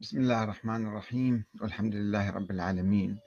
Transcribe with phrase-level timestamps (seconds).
[0.00, 1.44] بسم الله الرحمن الرحيم.
[1.60, 3.18] والحمد لله رب العالمين.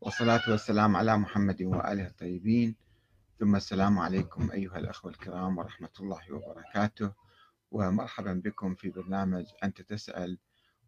[0.00, 2.76] والصلاة والسلام على محمد وآله الطيبين.
[3.38, 7.12] ثم السلام عليكم أيها الأخوة الكرام ورحمة الله وبركاته.
[7.70, 10.38] ومرحبا بكم في برنامج أنت تسأل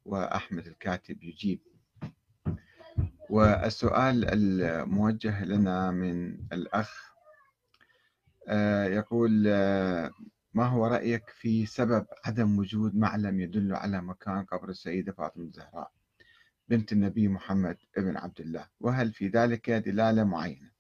[0.05, 1.61] وأحمد الكاتب يجيب.
[3.31, 7.13] والسؤال الموجه لنا من الأخ
[8.49, 10.11] آه، يقول آه،
[10.55, 15.93] ما هو رأيك في سبب عدم وجود معلم يدل على مكان قبر السيدة فاطمة الزهراء
[16.69, 20.71] بنت النبي محمد ابن عبد الله؟ وهل في ذلك دلالة معينة؟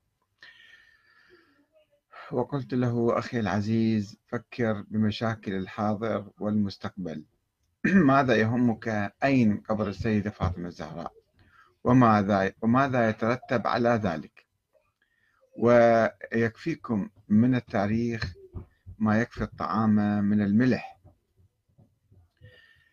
[2.32, 7.24] وقلت له أخي العزيز فكر بمشاكل الحاضر والمستقبل.
[7.84, 11.12] ماذا يهمك أين قبر السيدة فاطمة الزهراء؟
[11.84, 14.46] وماذا وماذا يترتب على ذلك؟
[15.58, 18.34] ويكفيكم من التاريخ
[19.02, 20.98] ما يكفي الطعام من الملح.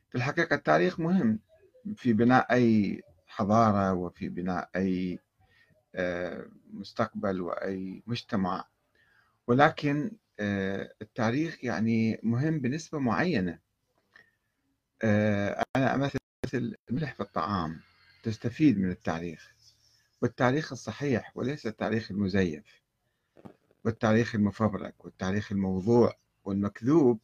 [0.09, 1.39] في الحقيقة التاريخ مهم
[1.95, 5.19] في بناء أي حضارة وفي بناء أي
[5.95, 8.65] آه، مستقبل وأي مجتمع.
[9.47, 13.59] ولكن آه، التاريخ يعني مهم بنسبة معينة.
[15.03, 16.17] آه، أنا أمثل
[16.89, 17.79] الملح في الطعام
[18.23, 19.53] تستفيد من التاريخ
[20.21, 22.88] والتاريخ الصحيح وليس التاريخ المزيف.
[23.85, 26.13] والتاريخ المفبرك والتاريخ الموضوع
[26.43, 27.19] والمكذوب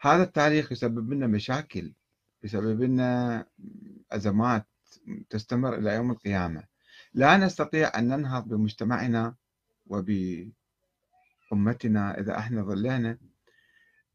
[0.00, 1.92] هذا التاريخ يسبب لنا مشاكل
[2.44, 3.46] يسبب لنا
[4.12, 4.66] أزمات
[5.30, 6.64] تستمر إلى يوم القيامة.
[7.14, 9.34] لا نستطيع أن ننهض بمجتمعنا
[9.86, 10.50] وبأمتنا
[12.20, 13.18] إذا إحنا ظلينا.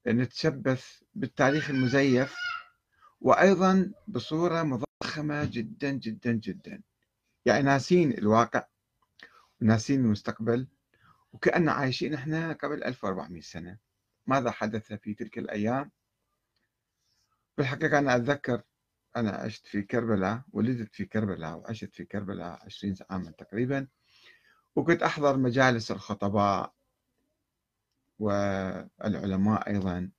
[0.07, 2.35] نتشبث بالتاريخ المزيف
[3.21, 6.81] وأيضا بصورة مضخمة جدا جدا جدا.
[7.45, 8.65] يعني ناسين الواقع
[9.61, 10.67] وناسين المستقبل
[11.33, 13.77] وكأن عايشين إحنا قبل 1400 سنة.
[14.27, 15.91] ماذا حدث في تلك الأيام؟
[17.57, 18.61] بالحقيقة أنا أتذكر
[19.15, 23.87] أنا عشت في كربلاء ولدت في كربلاء وعشت في كربلاء 20 عاما تقريبا.
[24.75, 26.73] وكنت أحضر مجالس الخطباء
[28.19, 30.11] والعلماء أيضا.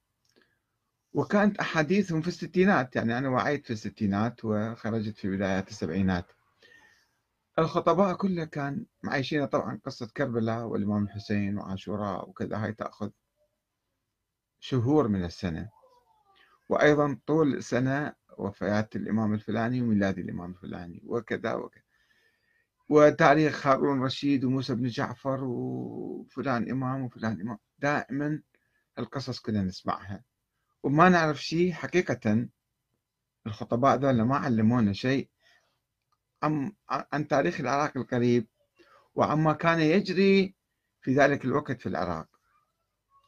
[1.12, 6.26] وكانت أحاديثهم في الستينات يعني أنا وعيت في الستينات وخرجت في بدايات السبعينات.
[7.58, 13.10] الخطباء كلها كان معيشين طبعا قصة كربلاء والإمام الحسين وعاشوراء وكذا هاي تأخذ
[14.60, 15.70] شهور من السنة.
[16.68, 21.82] وأيضا طول السنة وفيات الإمام الفلاني وميلاد الإمام الفلاني وكذا وكذا.
[22.88, 27.58] وتاريخ هارون رشيد وموسى بن جعفر وفلان إمام وفلان إمام.
[27.78, 28.42] دائما
[28.98, 30.24] القصص كنا نسمعها.
[30.82, 32.48] وما نعرف شيء حقيقة
[33.46, 35.28] الخطباء ذولا ما علمونا شيء.
[36.42, 38.46] عن عن تاريخ العراق القريب
[39.14, 40.54] وعما كان يجري
[41.00, 42.28] في ذلك الوقت في العراق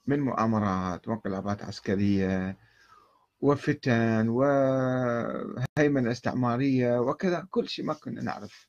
[0.06, 2.59] من مؤامرات وانقلابات عسكرية
[3.41, 8.69] وفتن وهيمنة استعمارية وكذا كل شيء ما كنا نعرف.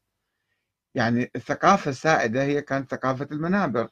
[0.96, 3.90] يعني الثقافة السائدة هي كانت ثقافة المنابر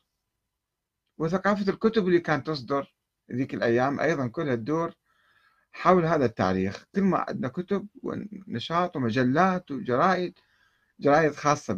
[1.17, 2.95] وثقافة الكتب اللي كانت تصدر
[3.31, 4.93] ذيك الأيام أيضا كلها تدور
[5.71, 6.85] حول هذا التاريخ.
[6.95, 10.39] كل ما عندنا كتب ونشاط ومجلات وجرائد
[10.99, 11.73] جرائد خاصة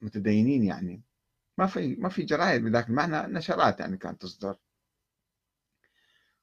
[0.00, 1.02] بالمتدينين يعني.
[1.58, 4.56] ما في ما في جرائد بذاك المعنى نشرات يعني كانت تصدر.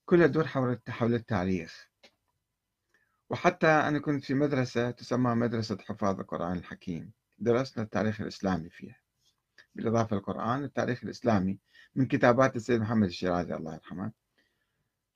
[0.06, 1.90] كلها تدور حول حول التاريخ.
[3.30, 7.12] وحتى أنا كنت في مدرسة تسمى مدرسة حفاظ القرآن الحكيم.
[7.40, 9.00] درسنا التاريخ الإسلامي فيها.
[9.75, 11.59] بالإضافة للقرآن التاريخ الإسلامي
[11.96, 14.12] من كتابات السيد محمد الشيرازي الله يرحمه.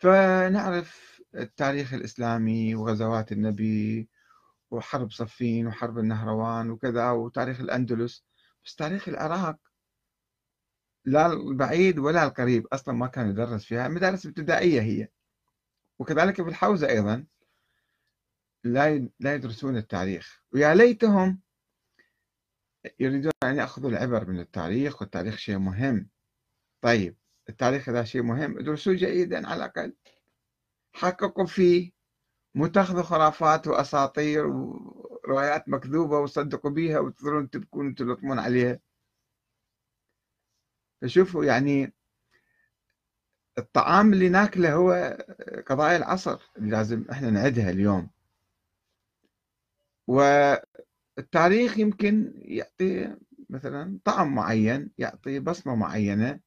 [0.04, 4.10] فنعرف التاريخ الإسلامي وغزوات النبي
[4.72, 8.26] وحرب صفين وحرب النهروان وكذا وتاريخ الأندلس.
[8.66, 9.58] بس تاريخ العراق
[11.06, 15.08] لا البعيد ولا القريب أصلا ما كان يدرس فيها مدارس ابتدائية هي.
[16.00, 17.26] وكذلك في الحوزة أيضا
[18.64, 20.44] لا لا يدرسون التاريخ.
[20.54, 21.42] ويا ليتهم
[23.00, 26.10] يريدون أن يأخذوا العبر من التاريخ والتاريخ شيء مهم.
[26.82, 27.18] طيب
[27.50, 28.60] التاريخ هذا شيء مهم.
[28.60, 29.94] ادرسوه جيدا على الأقل.
[30.94, 31.92] حققوا فيه
[32.56, 38.80] مو تاخذوا خرافات وأساطير وروايات مكذوبة وصدقوا بيها وتظلون تبكون وتلطمون عليها.
[41.02, 41.94] فشوفوا يعني
[43.58, 45.18] الطعام اللي ناكله هو
[45.68, 48.10] قضايا العصر اللي لازم إحنا نعدها اليوم.
[50.08, 53.16] والتاريخ يمكن يعطي
[53.50, 56.40] مثلا طعم معين يعطي بصمة معينة.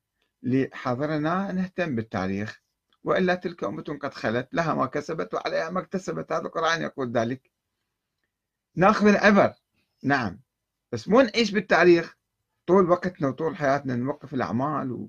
[0.42, 2.62] لحاضرنا نهتم بالتاريخ
[3.04, 6.32] وإلا تلك أمة قد خلت لها ما كسبت وعليها ما اكتسبت.
[6.32, 7.50] هذا القرآن يقول ذلك.
[8.74, 9.54] ناخذ العبر
[10.02, 10.40] نعم.
[10.92, 12.16] بس مو نعيش بالتاريخ.
[12.66, 15.08] طول وقتنا وطول حياتنا نوقف الأعمال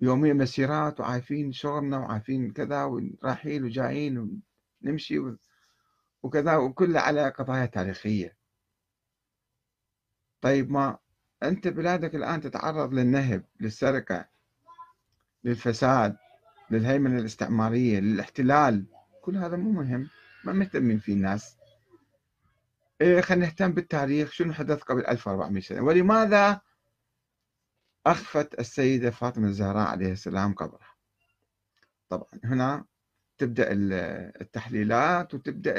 [0.00, 4.42] ويوميا مسيرات وعارفين شغلنا وعارفين كذا ورايحين وجايين
[4.82, 5.18] نمشي
[6.22, 8.36] وكذا وكلها على قضايا تاريخية.
[10.40, 10.98] طيب ما
[11.42, 14.28] أنت بلادك الآن تتعرض للنهب للسرقة
[15.44, 16.16] للفساد
[16.70, 18.84] للهيمنة الاستعمارية للاحتلال.
[19.22, 20.08] كل هذا مو مهم
[20.44, 21.56] ما مهتمين فيه الناس.
[23.00, 24.30] إيه خلينا نهتم بالتاريخ.
[24.30, 26.60] شنو حدث قبل 1400 سنة؟ ولماذا
[28.06, 30.94] أخفت السيدة فاطمة الزهراء عليه السلام قبرها؟
[32.08, 32.84] طبعا هنا
[33.38, 35.74] تبدأ التحليلات وتبدأ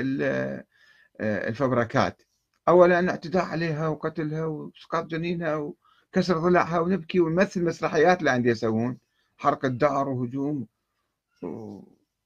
[1.22, 2.22] الفبركات.
[2.68, 8.98] أولا اعتداء عليها وقتلها وإسقاط جنينها وكسر ضلعها ونبكي ونمثل مسرحيات اللي عندي يسوون.
[9.38, 10.68] حرق الدار وهجوم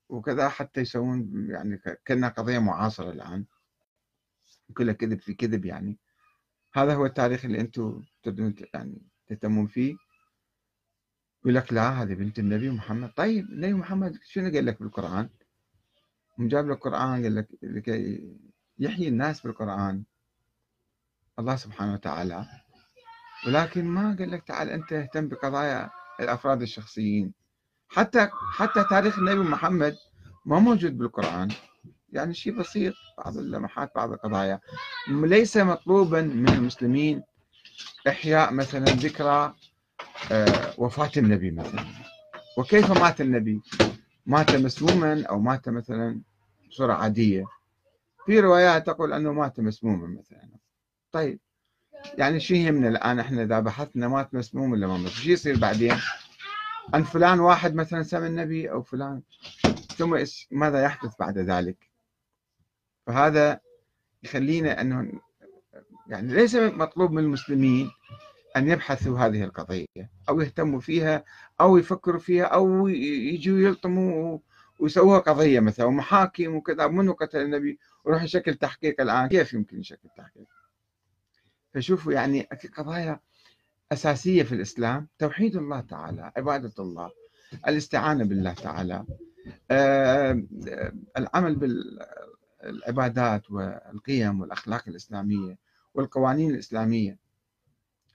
[0.10, 3.45] وكذا حتى يسوون يعني كأنها قضية معاصرة الآن.
[4.74, 5.98] كلها كذب في كذب يعني.
[6.74, 9.95] هذا هو التاريخ اللي أنتم تبدون يعني تهتمون فيه.
[11.42, 13.12] يقول لك لا هذه بنت النبي محمد.
[13.16, 15.30] طيب النبي محمد شنو قال لك بالقرآن؟
[16.39, 18.36] جاب لك القرآن قال لك لكي
[18.80, 20.04] يحيي الناس بالقرآن.
[21.39, 22.45] الله سبحانه وتعالى.
[23.48, 25.89] ولكن ما قال لك تعال أنت اهتم بقضايا
[26.19, 27.34] الأفراد الشخصيين.
[27.89, 29.95] حتى حتى تاريخ النبي محمد
[30.45, 31.48] ما موجود بالقرآن.
[32.12, 34.60] يعني شيء بسيط بعض اللمحات بعض القضايا.
[35.07, 37.24] ليس مطلوبا من المسلمين
[38.07, 39.56] إحياء مثلا ذكرى
[40.31, 41.86] آه، وفاة النبي مثلا.
[42.57, 43.62] وكيف مات النبي؟
[44.25, 46.22] مات مسموما أو مات مثلا
[46.69, 47.45] بصورة عادية.
[48.25, 50.50] في روايات تقول أنه مات مسموما مثلا.
[51.17, 51.39] طيب.
[52.17, 55.95] يعني شو يهمنا الآن إحنا إذا بحثنا مات مسموم ولا ما مات شو يصير بعدين؟
[56.95, 59.21] أن فلان واحد مثلا سمى النبي أو فلان
[59.97, 61.91] ثم ماذا يحدث بعد ذلك؟
[63.07, 63.59] فهذا
[64.23, 65.11] يخلينا أنه
[66.07, 67.91] يعني ليس مطلوب من المسلمين
[68.57, 71.23] أن يبحثوا هذه القضية أو يهتموا فيها
[71.61, 74.39] أو يفكروا فيها أو يجوا يلطموا
[74.79, 79.27] ويسووها قضية مثلا ومحاكم وكذا منو قتل النبي؟ وروح يشكل تحقيق الآن.
[79.27, 80.56] كيف يمكن يشكل تحقيق؟
[81.73, 83.19] فشوفوا يعني في قضايا
[83.91, 87.11] أساسية في الإسلام توحيد الله تعالى عبادة الله
[87.67, 89.05] الاستعانة بالله تعالى
[91.17, 95.57] العمل بالعبادات والقيم والأخلاق الإسلامية
[95.93, 97.17] والقوانين الإسلامية.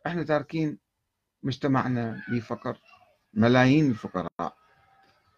[0.07, 0.79] إحنا تاركين
[1.43, 2.79] مجتمعنا بفقر
[3.35, 4.57] ملايين الفقراء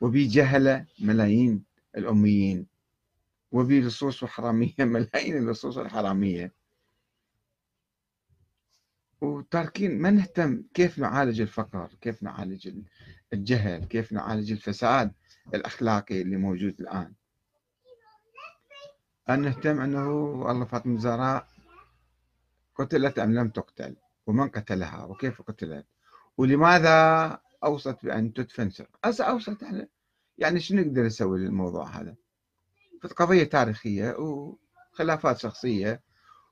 [0.01, 1.65] وبجهلة ملايين
[1.97, 2.67] الأميين
[3.53, 6.53] وبلصوص وحرامية ملايين اللصوص الحرامية.
[9.21, 12.79] وتاركين ما نهتم كيف نعالج الفقر كيف نعالج
[13.33, 15.13] الجهل كيف نعالج الفساد
[15.55, 17.13] الأخلاقي اللي موجود الآن.
[19.31, 21.47] أن نهتم أنه والله فاطمة الزهراء
[22.77, 23.97] قتلت أم لم تقتل؟
[24.27, 25.87] ومن قتلها؟ وكيف قتلت؟
[26.39, 28.71] ولماذا أوصت بأن تدفن؟
[29.05, 29.87] هسه أوصت إحنا
[30.39, 32.15] يعني شو نقدر نسوي للموضوع هذا؟
[33.17, 36.03] قضية تاريخية وخلافات شخصية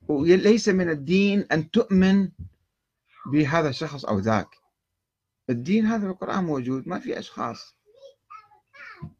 [0.08, 2.28] وليس من الدين أن تؤمن
[3.26, 4.48] بهذا الشخص أو ذاك.
[5.50, 7.76] الدين هذا القرآن موجود ما في أشخاص.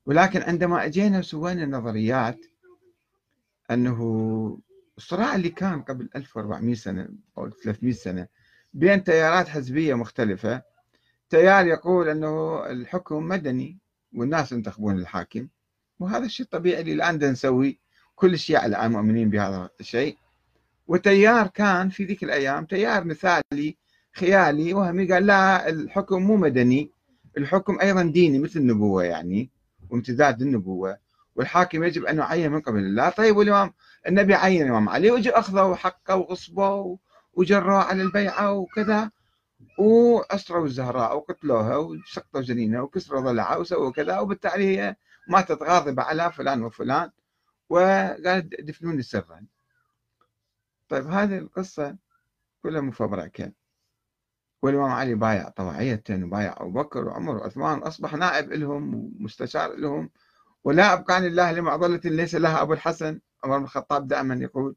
[0.06, 2.38] ولكن عندما أجينا وسوينا النظريات
[3.70, 4.58] أنه
[4.99, 7.08] الصراع اللي كان قبل 1400 سنة
[7.38, 8.28] أو 300 سنة
[8.75, 10.62] بين تيارات حزبية مختلفة
[11.31, 13.78] تيار يقول أنه الحكم مدني
[14.14, 15.49] والناس ينتخبون الحاكم
[16.00, 17.81] وهذا الشيء الطبيعي اللي الآن نسوي
[18.14, 20.16] كل الشيعة الآن مؤمنين بهذا الشيء.
[20.88, 23.76] وتيار كان في ذيك الأيام تيار مثالي
[24.14, 26.90] خيالي وهمي قال لا الحكم مو مدني
[27.38, 29.50] الحكم أيضا ديني مثل النبوة يعني
[29.90, 30.99] وامتداد النبوة.
[31.37, 33.09] والحاكم يجب أن يعين من قبل الله.
[33.09, 33.73] طيب والإمام
[34.09, 36.99] النبي عين الإمام علي وجي أخذوا حقه وغصبه
[37.35, 39.11] وجروه على البيعة وكذا
[39.78, 44.97] وأسروا الزهراء وقتلوها وسقطوا جنينها وكسروا ضلعها وسووا كذا وبالتالي هي
[45.28, 47.11] ماتت غاضبة على فلان وفلان
[47.69, 49.47] وقالت دفنوني سرا.
[50.88, 51.97] طيب هذه القصة
[52.62, 53.52] كلها مفبركة.
[54.62, 60.11] والإمام علي بايع طوعية وبايع أبو بكر وعمر وعثمان أصبح نائب لهم ومستشار لهم
[60.64, 64.76] ولا أبقى عن الله لمعضلة ليس لها أبو الحسن عمر بن الخطاب دائما يقول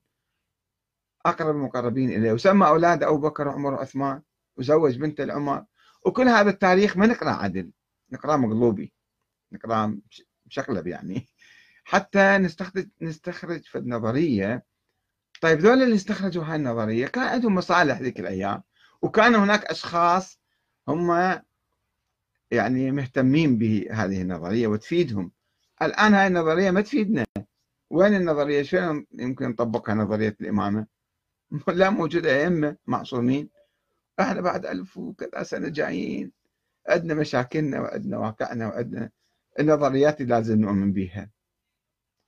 [1.25, 2.31] أقرب المقربين إليه.
[2.33, 4.21] وسمى أولاد أبو بكر وعمر وعثمان
[4.57, 5.65] وزوج بنت العمر.
[6.05, 7.71] وكل هذا التاريخ ما نقرأ عدل
[8.11, 8.93] نقرأ مقلوبي
[9.51, 9.99] نقرأ
[10.45, 11.27] مشقلب يعني.
[11.83, 14.65] حتى نستخرج نستخرج في النظرية.
[15.41, 18.63] طيب ذول اللي استخرجوا هاي النظرية كان عندهم مصالح ذيك الأيام.
[19.01, 20.39] وكان هناك أشخاص
[20.87, 21.11] هم
[22.51, 25.31] يعني مهتمين بهذه النظرية وتفيدهم.
[25.81, 27.25] الآن هاي النظرية ما تفيدنا.
[27.89, 30.87] وين النظرية؟ شلون يمكن نطبقها نظرية الإمامة؟
[31.67, 33.49] لا موجودة أئمة معصومين.
[34.19, 36.31] إحنا بعد ألف وكذا سنة جايين.
[36.89, 39.11] عندنا مشاكلنا وعندنا واقعنا وعندنا
[39.59, 41.29] النظريات اللي لازم نؤمن بها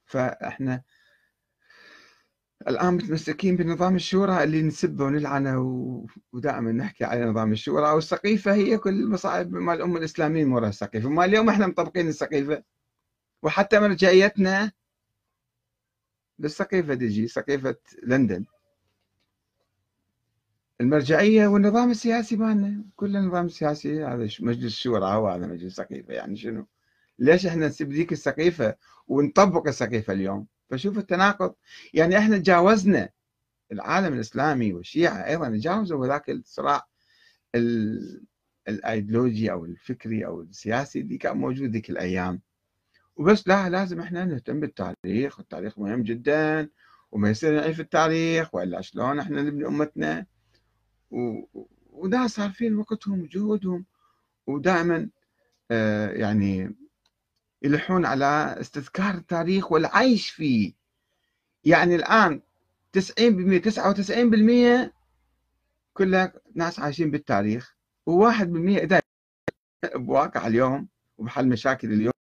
[0.06, 0.84] فإحنا
[2.68, 5.60] الآن متمسكين بنظام الشورى اللي نسبه ونلعنه
[6.34, 11.26] ودائما نحكي على نظام الشورى والسقيفة هي كل المصائب مال الأمة الإسلامية مرة السقيفة ما
[11.26, 12.64] اليوم إحنا مطبقين السقيفة.
[13.44, 14.72] وحتى مرجعيتنا
[16.40, 18.46] بالسقيفة تجي سقيفة لندن.
[20.82, 26.68] المرجعية والنظام السياسي مالنا كل النظام السياسي هذا مجلس الشورى وهذا مجلس السقيفة يعني شنو؟
[27.20, 28.76] ليش إحنا نسيب ذيك السقيفة
[29.08, 31.56] ونطبق السقيفة اليوم؟ فشوف التناقض.
[31.94, 33.10] يعني إحنا تجاوزنا
[33.72, 36.88] العالم الإسلامي والشيعة أيضا تجاوزوا ذاك الصراع
[38.68, 42.42] الأيديولوجي أو الفكري أو السياسي اللي كان موجود ذيك الأيام.
[43.16, 46.70] وبس لا لازم إحنا نهتم بالتاريخ والتاريخ مهم جدا
[47.12, 50.26] وما يصير نعيش التاريخ وإلا شلون إحنا نبني أمتنا.
[51.12, 51.42] و...
[51.92, 53.86] وناس صارفين وقتهم وجهودهم.
[54.48, 55.10] ودائما
[55.72, 56.76] آه يعني
[57.62, 60.74] يلحون على استذكار التاريخ والعيش فيه.
[61.64, 62.42] يعني الآن
[62.98, 63.02] 90%
[64.88, 64.92] 99%
[65.94, 67.76] كلها ناس عايشين بالتاريخ
[68.10, 69.02] و1% إذا
[69.96, 70.88] بواقع اليوم
[71.18, 72.14] وبحل مشاكل اليوم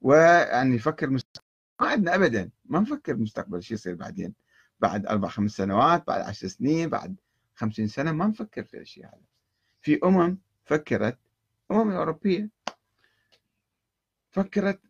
[0.00, 1.48] ويعني يفكر مستقبل
[1.80, 4.34] ما عندنا ابدا ما نفكر مستقبل شو يصير بعدين.
[4.80, 7.16] بعد أربع خمس سنوات بعد عشر سنين بعد
[7.54, 9.20] خمسين سنة ما نفكر في الشيء هذا
[9.82, 11.18] في أمم فكرت
[11.70, 12.50] أمم اوروبيه
[14.30, 14.80] فكرت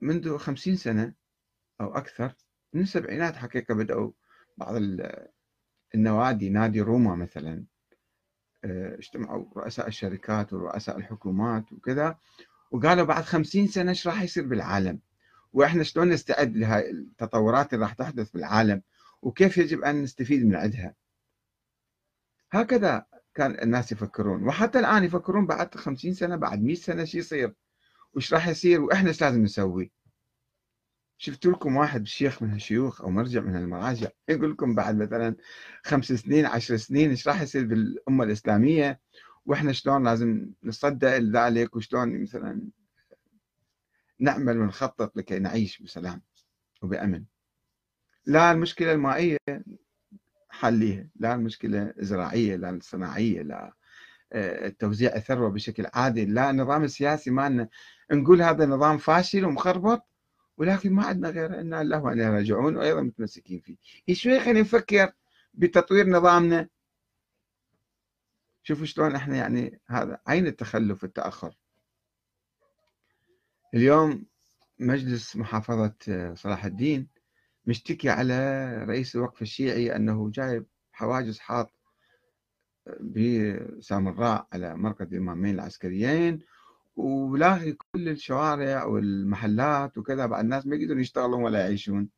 [0.00, 1.14] منذ خمسين سنة
[1.80, 2.34] أو أكثر
[2.72, 4.10] من السبعينات حقيقة بدأوا
[4.56, 4.74] بعض
[5.94, 7.64] النوادي نادي روما مثلا
[8.64, 12.18] آه، اجتمعوا رؤساء الشركات ورؤساء الحكومات وكذا
[12.70, 15.00] وقالوا بعد خمسين سنة إيش راح يصير بالعالم؟
[15.52, 18.82] وإحنا شلون نستعد لهاي التطورات اللي راح تحدث بالعالم؟
[19.22, 20.94] وكيف يجب أن نستفيد من عندها؟
[22.50, 27.54] هكذا كان الناس يفكرون وحتى الآن يفكرون بعد خمسين سنة بعد مئة سنة شو يصير؟
[28.14, 29.92] وش راح يصير وإحنا إيش لازم نسوي؟
[31.18, 35.36] شفت لكم واحد شيخ من هالشيوخ أو مرجع من المراجع يقول لكم بعد مثلا
[35.84, 39.00] خمس سنين عشر سنين إيش راح يصير بالأمة الإسلامية؟
[39.46, 42.62] وإحنا شلون لازم نصدق لذلك؟ وشلون مثلا
[44.18, 46.22] نعمل ونخطط لكي نعيش بسلام
[46.82, 47.24] وبأمن؟
[48.26, 49.38] لا المشكلة المائية
[50.50, 53.74] حليها لا المشكلة الزراعيه لا الصناعية لا
[54.78, 56.34] توزيع الثروة بشكل عادل.
[56.34, 57.68] لا النظام السياسي مالنا
[58.12, 60.02] نقول هذا نظام فاشل ومخربط
[60.56, 63.76] ولكن ما عندنا غير ان الله وإنا راجعون وأيضا متمسكين فيه.
[64.14, 65.12] شوي خلينا نفكر
[65.54, 66.68] بتطوير نظامنا.
[68.62, 71.54] شوفوا شلون إحنا يعني هذا عين التخلف والتأخر؟
[73.74, 74.24] اليوم
[74.78, 75.94] مجلس محافظة
[76.34, 77.08] صلاح الدين
[77.66, 81.72] مشتكي على رئيس الوقف الشيعي أنه جايب حواجز حاط
[83.00, 86.40] بسامراء على مركز الإمامين العسكريين
[86.96, 92.08] ولاغي كل الشوارع والمحلات وكذا بعد الناس ما يقدرون يشتغلون ولا يعيشون.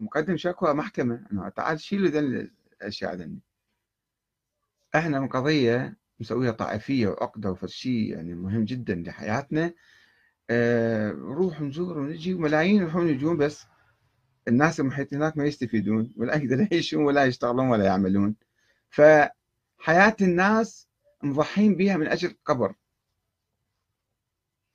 [0.00, 2.48] مقدم شكوى محكمة أنه تعال شيلوا ذن
[2.82, 3.40] الأشياء ذني.
[4.94, 9.72] إحنا من قضية مسويها طائفية وعقدة وفشي يعني مهم جدا لحياتنا.
[10.50, 13.66] آه نروح نزور ونجي وملايين يروحون يجون بس
[14.48, 18.36] الناس المحيطين هناك ما يستفيدون ولا يقدرون يعيشون ولا يشتغلون ولا يعملون.
[18.90, 20.88] فحياة الناس
[21.22, 22.74] مضحين بها من أجل قبر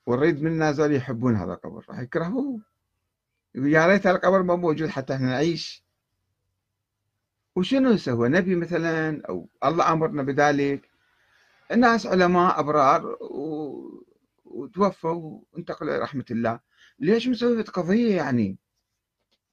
[0.05, 2.61] ونريد منا زول يحبون هذا القبر راح يكرهوه.
[3.55, 5.83] يا ريت القبر ما موجود حتى إحنا نعيش.
[7.55, 10.89] وشنو سوى نبي مثلا أو الله أمرنا بذلك.
[11.71, 14.05] الناس علماء أبرار و...
[14.45, 16.59] وتوفوا وانتقلوا إلى رحمة الله.
[16.99, 18.57] ليش مسوي قضيه يعني؟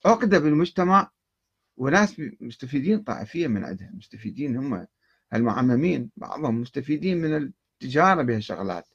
[0.07, 1.11] عقدة بالمجتمع
[1.83, 4.87] وناس مستفيدين طائفيا من عندها مستفيدين هم
[5.35, 8.89] المعممين بعضهم مستفيدين من التجارة بهالشغلات.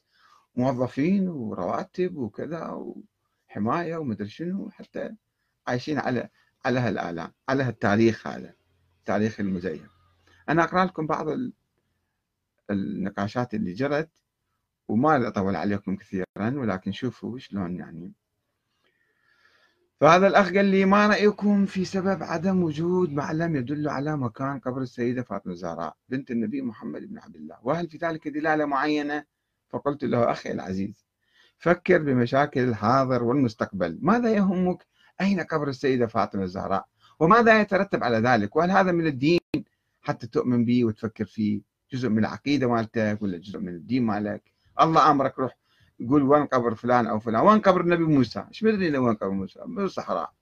[0.56, 2.68] موظفين ورواتب وكذا
[3.48, 5.14] وحماية ومدري شنو حتى
[5.66, 6.28] عايشين على
[6.64, 8.54] على هالآلام على هالتاريخ هذا
[8.98, 9.90] التاريخ المزيف.
[10.48, 11.26] أنا أقرأ لكم بعض
[12.70, 14.10] النقاشات اللي جرت
[14.88, 18.12] وما أطول عليكم كثيرا ولكن شوفوا شلون يعني
[20.00, 24.82] فهذا الأخ قال لي ما رأيكم في سبب عدم وجود معلم يدل على مكان قبر
[24.82, 29.24] السيدة فاطمة الزهراء بنت النبي محمد بن عبد الله؟ وهل في ذلك دلالة معينة؟
[29.70, 31.06] فقلت له أخي العزيز
[31.58, 33.98] فكر بمشاكل الحاضر والمستقبل.
[34.02, 34.86] ماذا يهمك
[35.20, 36.86] أين قبر السيدة فاطمة الزهراء
[37.20, 39.40] وماذا يترتب على ذلك؟ وهل هذا من الدين
[40.02, 41.60] حتى تؤمن به وتفكر فيه؟
[41.92, 44.42] جزء من العقيدة مالتك ولا جزء من الدين مالك؟
[44.80, 45.56] الله أمرك روح.
[46.00, 47.46] يقول وين قبر فلان أو فلان.
[47.46, 48.44] وين قبر النبي موسى.
[48.48, 50.32] إيش مدري وين قبر موسى؟ بالصحراء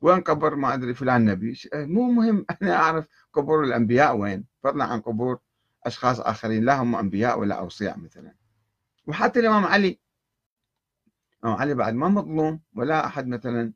[0.00, 1.58] وين قبر ما أدري فلان نبي.
[1.74, 2.46] مو مهم.
[2.62, 4.44] أنا أعرف قبور الأنبياء وين.
[4.62, 5.38] فضلا عن قبور
[5.86, 6.64] أشخاص آخرين.
[6.64, 8.34] لا هم أنبياء ولا أوصياء مثلا.
[9.06, 10.00] وحتى الإمام علي.
[11.44, 13.72] علي بعد ما مظلوم ولا أحد مثلا.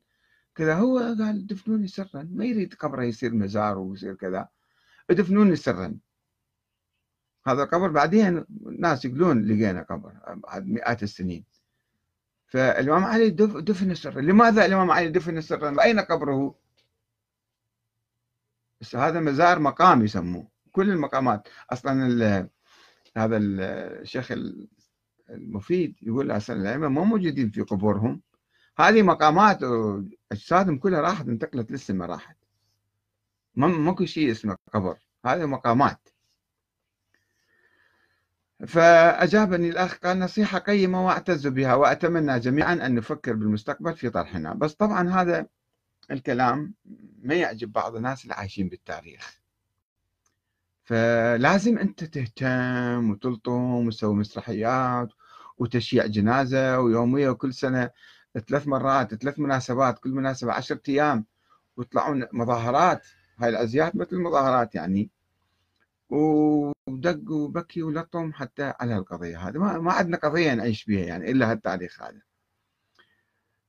[0.55, 2.29] كذا هو قال دفنوني سرا.
[2.31, 4.47] ما يريد قبره يصير مزار ويصير كذا.
[5.09, 5.97] دفنوني سرا.
[7.47, 8.45] هذا القبر بعدين
[8.79, 11.45] ناس يقولون لقينا قبر بعد مئات السنين.
[12.47, 16.55] فالإمام علي دفن سرا لماذا الإمام علي دفن سرا أين قبره؟
[18.81, 20.47] بس هذا مزار مقام يسموه.
[20.71, 21.47] كل المقامات.
[21.69, 22.49] أصلا
[23.17, 24.33] هذا الشيخ
[25.29, 28.21] المفيد يقول أصلا الأئمة مو موجودين في قبورهم.
[28.79, 29.59] هذه مقامات
[30.31, 32.37] أجسادهم كلها راحت انتقلت للسماء راحت.
[33.55, 34.97] ماكو شيء اسمه قبر.
[35.25, 36.09] هذه مقامات.
[38.67, 44.53] فأجابني الأخ قال نصيحة قيمة وأعتز بها وأتمنى جميعا أن نفكر بالمستقبل في طرحنا.
[44.53, 45.47] بس طبعا هذا
[46.11, 46.73] الكلام
[47.23, 49.41] ما يعجب بعض الناس اللي عايشين بالتاريخ.
[50.83, 55.09] فلازم أنت تهتم وتلطم وتسوي مسرحيات
[55.57, 57.89] وتشييع جنازة ويومية وكل سنة
[58.47, 61.25] ثلاث مرات ثلاث مناسبات كل مناسبة عشرة أيام
[61.77, 63.07] ويطلعون مظاهرات.
[63.39, 65.09] هاي الأزياء مثل المظاهرات يعني.
[66.87, 69.57] ودق وبكي ولطم حتى على القضية هذه.
[69.57, 72.21] ما, ما عندنا قضية نعيش بها يعني إلا هالتاريخ هذا.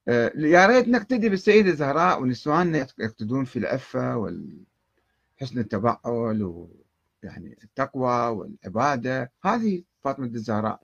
[0.08, 9.32] آه، يا ريت نقتدي بالسيدة الزهراء ونسواننا يقتدون في العفة وحسن التبعل ويعني التقوى والعبادة.
[9.44, 10.82] هذه فاطمة الزهراء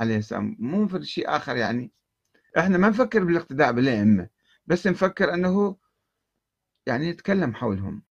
[0.00, 0.56] عليه السلام.
[0.58, 1.92] مو في شيء آخر يعني.
[2.58, 4.28] إحنا ما نفكر بالاقتداء بالأئمة
[4.66, 5.76] بس نفكر أنه
[6.86, 8.02] يعني نتكلم حولهم.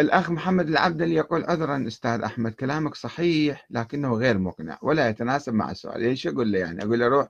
[0.00, 5.70] الأخ محمد العبدلي يقول عذرا أستاذ أحمد كلامك صحيح لكنه غير مقنع ولا يتناسب مع
[5.70, 6.00] السؤال.
[6.00, 7.28] ليش أقول له يعني؟ أقول له روح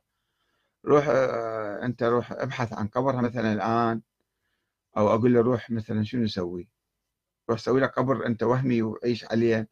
[0.87, 4.01] روح آه أنت روح ابحث عن قبرها مثلا الآن
[4.97, 6.69] أو أقول له روح مثلا شنو نسوي؟
[7.51, 9.69] روح سوي له قبر أنت وهمي وعيش عليه.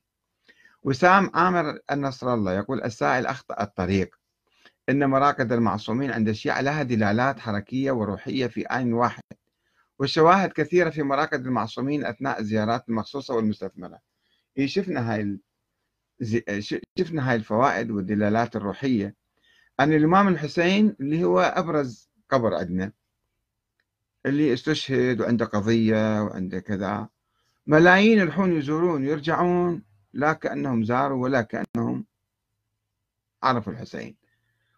[0.82, 4.16] وسام عامر النصر الله يقول السائل أخطأ الطريق.
[4.88, 9.22] إن مراقد المعصومين عند الشيعة لها دلالات حركية وروحية في آن واحد.
[9.98, 13.98] والشواهد كثيرة في مراقد المعصومين أثناء الزيارات المخصوصة والمستثمرة.
[14.58, 15.38] إيه شفنا هاي
[16.98, 19.14] شفنا هاي الفوائد والدلالات الروحية.
[19.80, 22.92] أن الإمام الحسين اللي هو أبرز قبر عندنا
[24.26, 27.08] اللي استشهد وعنده قضية وعنده كذا
[27.66, 32.06] ملايين يروحون يزورون يرجعون لا كأنهم زاروا ولا كأنهم
[33.42, 34.16] عرفوا الحسين.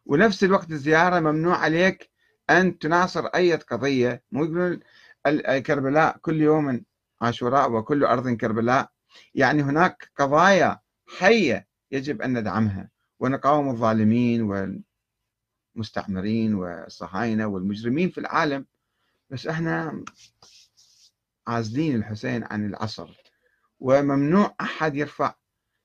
[0.06, 2.10] ونفس الوقت الزيارة ممنوع عليك
[2.50, 4.22] أن تناصر أي قضية.
[4.32, 4.80] مو يقولون
[5.66, 6.84] كربلاء كل يوم
[7.20, 8.90] عاشوراء وكل أرض كربلاء.
[9.34, 10.80] يعني هناك قضايا
[11.18, 12.90] حية يجب أن ندعمها.
[13.20, 14.82] ونقاوم الظالمين
[15.76, 18.66] والمستعمرين والصهاينة والمجرمين في العالم.
[19.30, 20.04] بس إحنا
[21.46, 23.22] عازلين الحسين عن العصر.
[23.80, 25.34] وممنوع أحد يرفع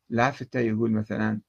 [0.09, 1.39] لافتة يقول مثلا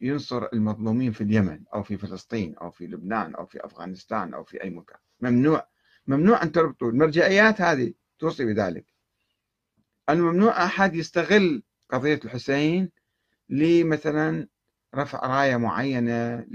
[0.00, 4.62] ينصر المظلومين في اليمن أو في فلسطين أو في لبنان أو في أفغانستان أو في
[4.62, 4.98] أي مكان.
[5.20, 5.68] ممنوع.
[6.06, 8.86] ممنوع أن تربطوا المرجعيات هذه توصي بذلك.
[10.08, 12.90] أنه ممنوع أحد يستغل قضية الحسين
[13.48, 14.48] لمثلا
[14.94, 16.46] رفع راية معينة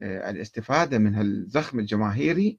[0.00, 2.58] للإستفادة من الزخم الجماهيري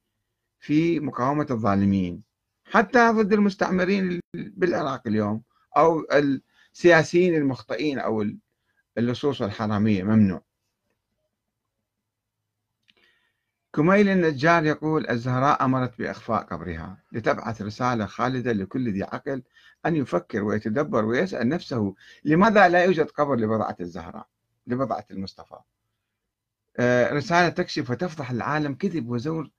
[0.60, 2.22] في مقاومة الظالمين.
[2.64, 5.42] حتى ضد المستعمرين بالعراق اليوم
[5.76, 6.06] أو
[6.72, 8.26] السياسيين المخطئين أو
[8.98, 10.02] اللصوص الحرامية.
[10.02, 10.47] ممنوع.
[13.72, 19.42] كميل النجار يقول الزهراء أمرت بإخفاء قبرها لتبعث رسالة خالدة لكل ذي عقل
[19.86, 24.26] أن يفكر ويتدبر ويسأل نفسه لماذا لا يوجد قبر لبضعة الزهراء
[24.66, 25.58] لبضعة المصطفى؟
[26.76, 29.50] آه، رسالة تكشف وتفضح العالم كذب وزور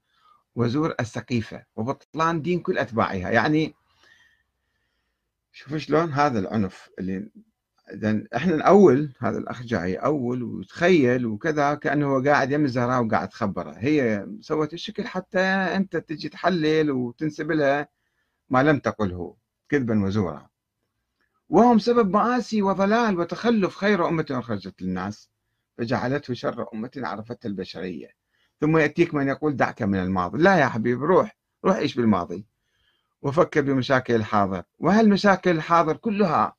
[0.55, 3.29] وزور السقيفة وبطلان دين كل أتباعها.
[3.31, 3.75] يعني
[5.51, 7.29] شوف شلون هذا العنف اللي
[7.93, 13.29] اذا إحنا نأول هذا الأخ جاي يأول وتخيل وكذا كأنه هو قاعد يم الزهراء وقاعد
[13.29, 13.75] تخبره.
[13.77, 17.87] هي سوت الشكل حتى أنت تجي تحلل وتنسب لها
[18.49, 19.35] ما لم تقله
[19.69, 20.49] كذبا وزورا
[21.49, 25.29] وهم سبب مآسي وضلال وتخلف خير أمة أخرجت للناس
[25.77, 28.09] فجعلته شر أمة عرفتها البشرية.
[28.61, 30.37] ثم يأتيك من يقول دعك من الماضي.
[30.37, 32.45] لا يا حبيبي روح روح عيش بالماضي.
[33.21, 34.63] وفكر بمشاكل الحاضر.
[34.79, 36.55] وهالمشاكل الحاضر كلها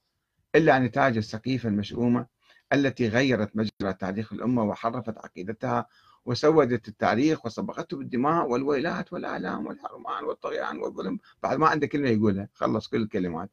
[0.54, 2.26] إلا نتاج السقيفة المشؤومة
[2.72, 5.86] التي غيرت مجرى تاريخ الأمة وحرفت عقيدتها
[6.24, 11.18] وسودت التاريخ وصبغته بالدماء والويلات والآلام والحرمان والطغيان والظلم.
[11.42, 12.48] بعد ما عنده كلمة يقولها.
[12.54, 13.50] خلص كل الكلمات.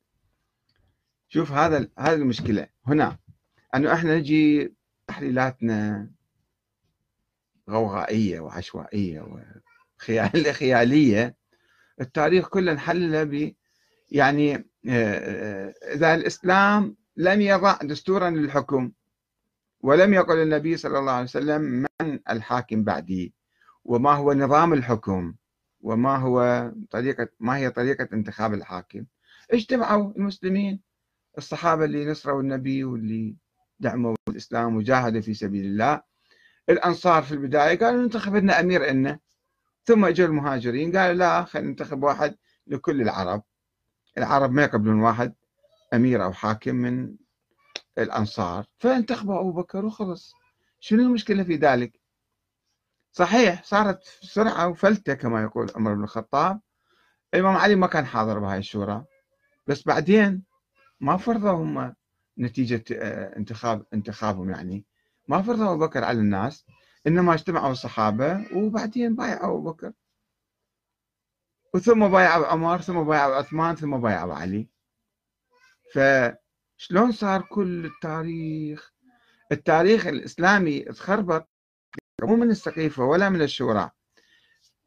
[1.30, 2.68] شوف هذا هذه المشكلة.
[2.86, 3.18] هنا.
[3.76, 4.74] أنه إحنا نجي
[5.08, 6.10] تحليلاتنا
[7.70, 9.42] غوغائية وعشوائية
[10.48, 11.36] وخيالية
[12.02, 13.56] التاريخ كله نحلله ب
[14.10, 18.92] يعني آه، آه، إذا الإسلام لم يضع دستورا للحكم
[19.82, 23.34] ولم يقل النبي صلى الله عليه وسلم من الحاكم بعدي
[23.86, 25.34] وما هو نظام الحكم
[25.82, 29.06] وما هو طريقة ما هي طريقة انتخاب الحاكم.
[29.52, 30.82] اجتمعوا المسلمين
[31.38, 33.36] الصحابة اللي نصروا النبي واللي
[33.80, 36.02] دعموا الإسلام وجاهدوا في سبيل الله.
[36.70, 39.20] الأنصار في البداية قالوا ننتخب لنا أمير إلنا
[39.84, 42.36] ثم اجوا المهاجرين قالوا لا خلينا ننتخب واحد
[42.68, 43.44] لكل العرب.
[44.18, 45.34] العرب ما يقبلون واحد
[45.94, 47.16] أمير أو حاكم من
[47.98, 50.34] الأنصار فانتخبوا أبو بكر وخلص.
[50.80, 52.00] شنو المشكلة في ذلك؟
[53.12, 56.62] صحيح صارت سرعة وفلتة كما يقول عمر بن الخطاب.
[57.34, 59.06] الإمام علي ما كان حاضر بهاي الشورى
[59.68, 60.44] بس بعدين
[61.00, 61.96] ما فرضوا هم
[62.40, 64.86] نتيجة آه، انتخاب انتخابهم يعني.
[65.28, 66.66] ما فرضوا أبو بكر على الناس
[67.08, 69.92] إنما اجتمعوا الصحابة وبعدين بايعوا أبو بكر.
[71.74, 74.68] وثم بايعوا عمر ثم بايعوا عثمان ثم بايعوا علي.
[75.94, 78.94] فشلون صار كل التاريخ؟
[79.52, 81.50] التاريخ الإسلامي تخربط
[82.24, 83.90] مو من السقيفة ولا من الشورى.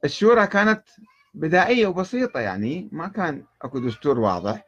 [0.05, 0.83] الشورى كانت
[1.35, 4.67] بدائية وبسيطة يعني ما كان أكو دستور واضح.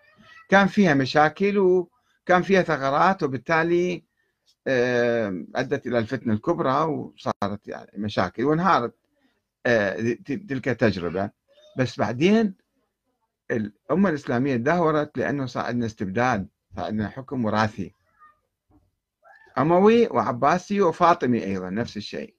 [0.49, 4.05] كان فيها مشاكل وكان فيها ثغرات وبالتالي
[5.57, 8.95] أدت إلى الفتنة الكبرى وصارت يعني مشاكل وانهارت
[9.67, 11.31] آه، تلك التجربة.
[11.79, 12.55] بس بعدين
[13.51, 17.95] الأمة الإسلامية دهورت لأنه صار عندنا استبداد صار عندنا حكم وراثي.
[19.59, 22.35] أموي وعباسي وفاطمي أيضا نفس الشيء.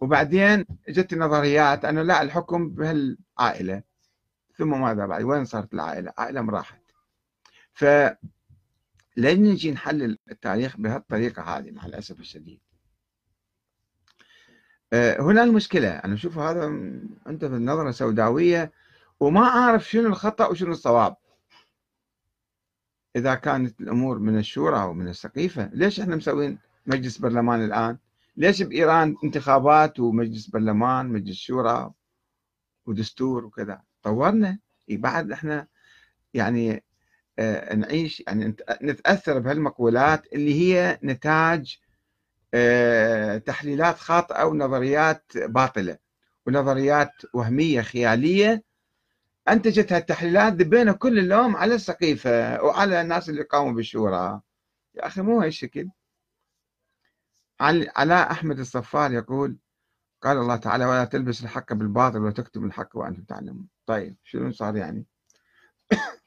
[0.00, 3.82] وبعدين جت النظريات أنه لا الحكم بهالعائلة.
[4.58, 6.80] ثم ماذا بعد؟ وين صارت العائلة؟ عائلة راحت
[7.72, 7.84] ف
[9.18, 12.60] نجي نحلل التاريخ بهالطريقة هذه مع الأسف الشديد.
[14.94, 15.88] هنا المشكلة.
[15.88, 16.66] أنا أشوف هذا
[17.26, 18.72] أنت في النظرة سوداوية
[19.20, 21.16] وما أعرف شنو الخطأ وشنو الصواب.
[23.16, 27.98] إذا كانت الأمور من الشورى أو من السقيفة ليش إحنا مسوين مجلس برلمان الآن؟
[28.36, 31.92] ليش بإيران انتخابات ومجلس برلمان مجلس شورى
[32.86, 34.58] ودستور وكذا؟ طورنا.
[34.88, 35.66] بعد إحنا
[36.34, 36.84] يعني
[37.38, 41.85] آه، نعيش يعني نتأثر بهالمقولات اللي هي نتاج آه،
[43.38, 45.98] تحليلات خاطئة ونظريات باطلة.
[46.46, 48.64] ونظريات وهمية خيالية.
[49.48, 54.40] أنتجت هالتحليلات دبينا كل اللوم على السقيفة وعلى الناس اللي قاموا بالشورى.
[54.94, 55.88] يا أخي مو هالشكل
[57.60, 59.56] علاء أحمد الصفار يقول
[60.22, 63.68] قال الله تعالى ولا تلبس الحق بالباطل وتكتم الحق وأنتم تعلمون.
[63.86, 65.06] طيب شنو صار يعني؟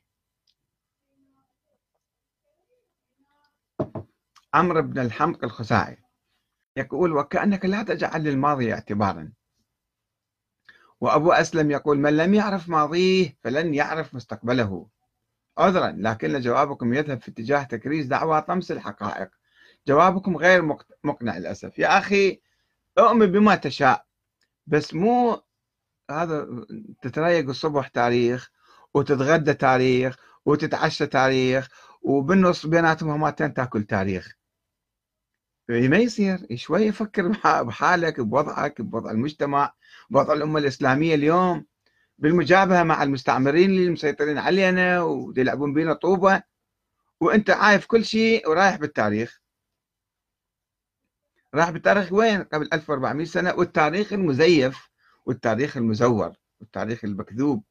[4.54, 5.98] عمرو بن الحمق الخزاعي
[6.80, 9.32] يقول وكأنك لا تجعل للماضي اعتبارا.
[11.02, 14.88] وأبو أسلم يقول من لم يعرف ماضيه فلن يعرف مستقبله.
[15.58, 19.30] عذرا لكن جوابكم يذهب في اتجاه تكريس دعوى طمس الحقائق.
[19.88, 21.80] جوابكم غير مقنع للأسف.
[21.80, 22.42] يا أخي
[22.98, 24.06] أؤمن بما تشاء
[24.68, 25.42] بس مو
[26.12, 26.48] هذا
[27.02, 28.52] تتريق الصبح تاريخ
[28.94, 30.16] وتتغدى تاريخ
[30.46, 31.68] وتتعشى تاريخ
[32.02, 34.39] وبالنص بيناتهم همتين تاكل تاريخ.
[35.70, 36.56] ما يصير.
[36.56, 37.28] شوي فكر
[37.64, 39.74] بحالك بوضعك بوضع المجتمع
[40.10, 41.66] بوضع الأمة الإسلامية اليوم.
[42.18, 46.44] بالمجابهة مع المستعمرين اللي مسيطرين علينا ويلعبون بينا طوبة.
[47.20, 49.42] وأنت عايف كل شيء ورايح بالتاريخ.
[51.56, 53.54] راح بالتاريخ وين؟ قبل 1400 سنة.
[53.54, 54.90] والتاريخ المزيف
[55.26, 57.64] والتاريخ المزور والتاريخ المكذوب.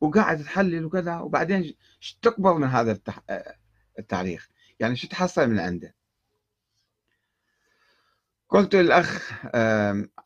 [0.00, 1.18] وقاعد تحلل وكذا.
[1.18, 1.74] وبعدين
[2.22, 2.98] تقبض من هذا
[3.98, 4.48] التاريخ؟
[4.80, 5.94] يعني شو تحصل من عنده؟
[8.48, 9.32] قلت للأخ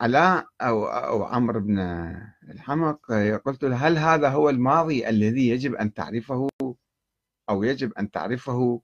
[0.00, 1.78] علاء أو أو عمرو بن
[2.48, 3.12] الحمق
[3.44, 6.48] قلت له هل هذا هو الماضي الذي يجب أن تعرفه
[7.48, 8.80] أو يجب أن تعرفه؟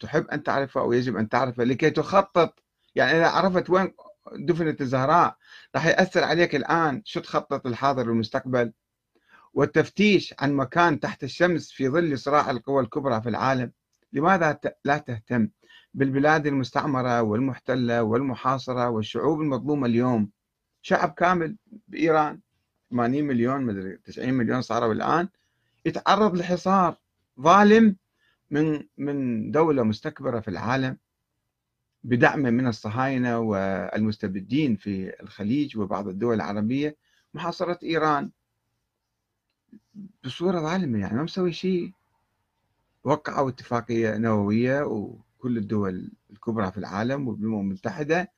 [0.00, 2.62] تحب أن تعرفه أو يجب أن تعرفه؟ لكي تخطط.
[2.94, 3.94] يعني إذا عرفت وين
[4.32, 5.36] دفنت الزهراء
[5.74, 7.02] راح يأثر عليك الآن.
[7.04, 8.72] شو تخطط الحاضر والمستقبل
[9.54, 13.72] والتفتيش عن مكان تحت الشمس في ظل صراع القوى الكبرى في العالم
[14.12, 15.48] لماذا لا تهتم؟
[15.94, 20.30] بالبلاد المستعمرة والمحتلة والمحاصرة والشعوب المظلومة اليوم.
[20.82, 21.56] شعب كامل
[21.88, 22.40] بإيران
[22.90, 25.28] 80 مليون مدري 90 مليون صاروا الآن
[25.86, 26.96] يتعرض لحصار
[27.40, 27.96] ظالم
[28.50, 30.98] من من دولة مستكبرة في العالم
[32.04, 36.96] بدعم من الصهاينة والمستبدين في الخليج وبعض الدول العربية
[37.34, 38.30] محاصرة إيران.
[40.24, 41.92] بصورة ظالمة يعني ما مسوي شيء.
[43.04, 44.82] وقعوا اتفاقية نووية
[45.42, 48.32] وكل الدول الكبرى في العالم والأمم المتحدة.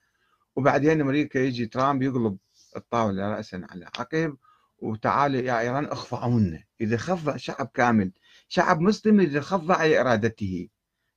[0.57, 2.38] وبعدين أمريكا يجي ترامب يقلب
[2.77, 4.37] الطاولة رأسا على عقب
[4.79, 8.12] وتعالوا يا إيران اخضعونا إذا خضع شعب كامل
[8.49, 10.69] شعب مسلم إذا خضع لإرادته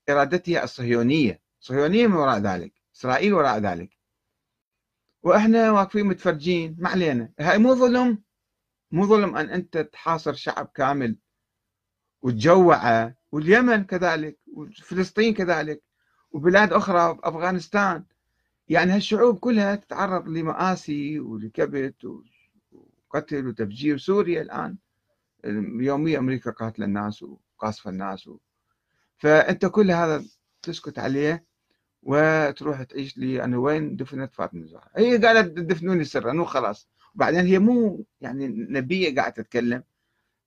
[0.09, 1.41] إرادته الصهيونية.
[1.59, 2.73] صهيونية من وراء ذلك.
[2.95, 3.97] إسرائيل وراء ذلك.
[5.23, 6.75] وإحنا واقفين متفرجين.
[6.79, 7.33] ما علينا.
[7.39, 8.23] هاي مو ظلم.
[8.91, 11.17] مو ظلم أن أنت تحاصر شعب كامل
[12.21, 15.81] وتجوعه واليمن كذلك وفلسطين كذلك
[16.31, 18.03] وبلاد أخرى أفغانستان.
[18.69, 21.95] يعني هالشعوب كلها تتعرض لمآسي ولكبت
[23.09, 23.97] وقتل وتفجير.
[23.97, 24.77] سوريا الآن
[25.79, 28.27] يوميا أمريكا قاتلة الناس وقاصفة الناس.
[28.27, 28.37] و...
[29.17, 30.25] فأنت كل هذا
[30.61, 31.45] تسكت عليه
[32.03, 36.89] وتروح تعيش لي أنا وين؟ دفنت فاطمة الزهراء هي قالت دفنوني سرا وخلاص.
[37.15, 39.83] وبعدين هي مو يعني نبية قاعدة تتكلم.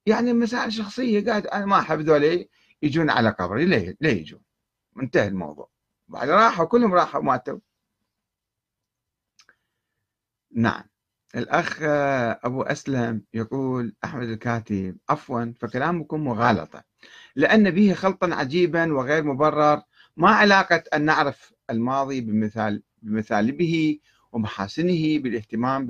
[0.07, 2.49] يعني مسائل شخصية قاعد أنا ما أحب ذولي
[2.83, 4.41] يجون على قبري ليه؟ ليه يجون؟
[5.03, 5.71] انتهى الموضوع.
[6.09, 7.59] بعد راحوا كلهم راحوا ماتوا.
[10.53, 10.85] نعم.
[11.37, 11.79] الأخ
[12.45, 16.85] أبو أسلم يقول أحمد الكاتب عفوا فكلامكم مغالطة.
[17.37, 19.83] لأن به خلطا عجيبا وغير مبرر.
[20.17, 23.99] ما علاقة أن نعرف الماضي بمثال بمثالبه
[24.33, 25.87] ومحاسنه بالاهتمام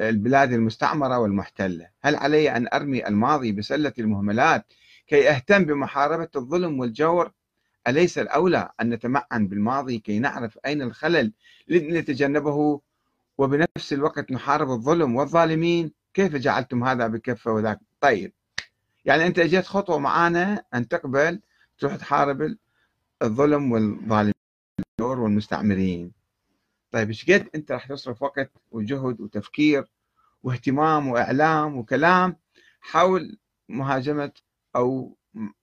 [0.00, 1.88] بالبلاد المستعمرة والمحتلة.
[2.02, 4.64] هل علي أن أرمي الماضي بسلة المهملات
[5.06, 7.32] كي أهتم بمحاربة الظلم والجور؟
[7.88, 11.32] أليس الأولى أن نتمعن بالماضي كي نعرف أين الخلل
[11.68, 12.80] لنتجنبه؟
[13.38, 15.92] وبنفس الوقت نحارب الظلم والظالمين.
[16.14, 18.32] كيف جعلتم هذا بكفة وذاك؟ طيب
[19.04, 21.40] يعني أنت أجيت خطوة معانا أن تقبل
[21.78, 22.56] تروح تحارب
[23.22, 24.34] الظلم والظالمين
[25.00, 26.19] والمستعمرين.
[26.90, 29.84] طيب إيش قد أنت راح تصرف وقت وجهد وتفكير
[30.42, 32.36] واهتمام وإعلام وكلام
[32.80, 34.32] حول مهاجمة
[34.76, 35.16] أو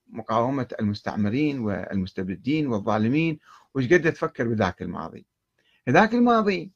[0.10, 3.40] مقاومة المستعمرين والمستبدين والظالمين؟
[3.76, 5.26] وش قد تفكر بذاك الماضي؟
[5.90, 6.72] ذاك الماضي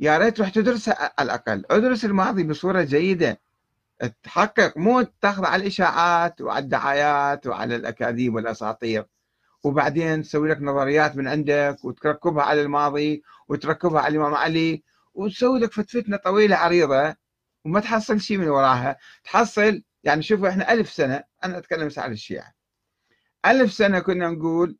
[0.00, 1.64] يا ريت تروح تدرسه على الأقل.
[1.70, 3.40] ادرس الماضي بصورة جيدة.
[4.22, 9.06] تحقق مو تاخذ على الإشاعات وعلى الدعايات وعلى الأكاذيب والأساطير.
[9.64, 14.82] وبعدين تسوي لك نظريات من عندك وتركبها على الماضي وتركبها على الإمام علي
[15.14, 17.16] وتسوي لك فتفتنا طويلة عريضة
[17.64, 18.96] وما تحصل شيء من وراها.
[19.24, 22.54] تحصل يعني شوفوا إحنا ألف سنة أنا أتكلم عن الشيعة.
[23.46, 24.78] ألف سنة كنا نقول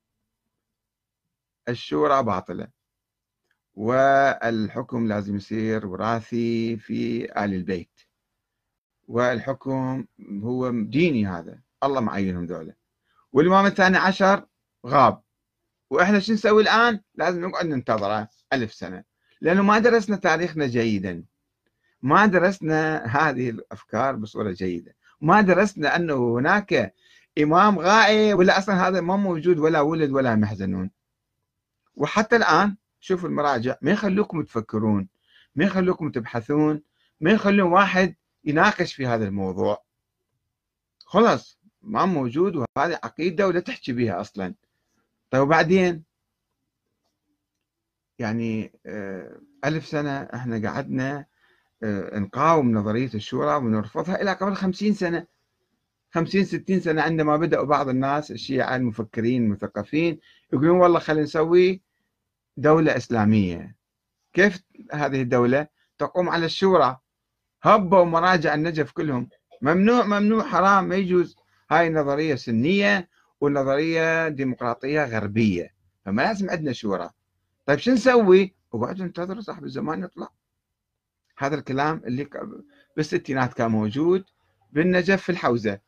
[1.68, 2.68] الشورى باطلة
[3.74, 8.00] والحكم لازم يصير وراثي في آل البيت
[9.08, 10.06] والحكم
[10.42, 12.74] هو ديني هذا الله معينهم ذولا.
[13.32, 14.46] والإمام الثاني عشر
[14.86, 15.22] غاب.
[15.90, 19.04] وإحنا شو نسوي الآن؟ لازم نقعد ننتظره ألف سنة.
[19.40, 21.24] لأنه ما درسنا تاريخنا جيدا.
[22.02, 24.96] ما درسنا هذه الأفكار بصورة جيدة.
[25.20, 26.94] ما درسنا أنه هناك
[27.38, 30.90] إمام غائب ولا أصلا هذا ما موجود ولا ولد ولا محزنون.
[31.94, 35.08] وحتى الآن شوفوا المراجع ما يخلوكم تفكرون
[35.54, 36.82] ما يخلوكم تبحثون
[37.20, 39.84] ما يخلون واحد يناقش في هذا الموضوع.
[41.04, 44.54] خلاص ما موجود وهذه عقيدة ولا تحكي بها أصلا.
[45.34, 46.04] طيب وبعدين؟
[48.18, 51.26] يعني آه، ألف سنة إحنا قعدنا
[51.82, 55.26] آه، نقاوم نظرية الشورى ونرفضها إلى قبل خمسين سنة.
[56.10, 60.20] خمسين ستين سنة عندما بدأوا بعض الناس الشيعة المفكرين المثقفين
[60.52, 61.82] يقولون والله خلينا نسوي
[62.56, 63.76] دولة إسلامية.
[64.32, 65.66] كيف هذه الدولة
[65.98, 67.00] تقوم على الشورى؟
[67.62, 69.28] هبوا مراجع النجف كلهم.
[69.62, 71.36] ممنوع ممنوع حرام ما يجوز.
[71.70, 73.13] هاي النظرية سنية
[73.44, 77.10] ونظرية ديمقراطية غربية فما لازم عندنا شورى
[77.66, 80.28] طيب شو نسوي؟ وقعدوا انتظروا صاحب الزمان يطلع
[81.38, 82.28] هذا الكلام اللي
[82.96, 84.24] بالستينات كان موجود
[84.72, 85.80] بالنجف في الحوزة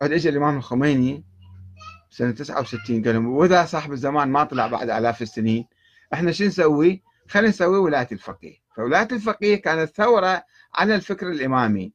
[0.00, 1.24] بعد اجى الإمام الخميني
[2.10, 5.66] سنة 69 قال لهم وإذا صاحب الزمان ما طلع بعد آلاف السنين
[6.14, 10.44] إحنا شو نسوي؟ خلينا نسوي ولاية الفقيه فولاية الفقيه كانت ثورة
[10.74, 11.92] على الفكر الإمامي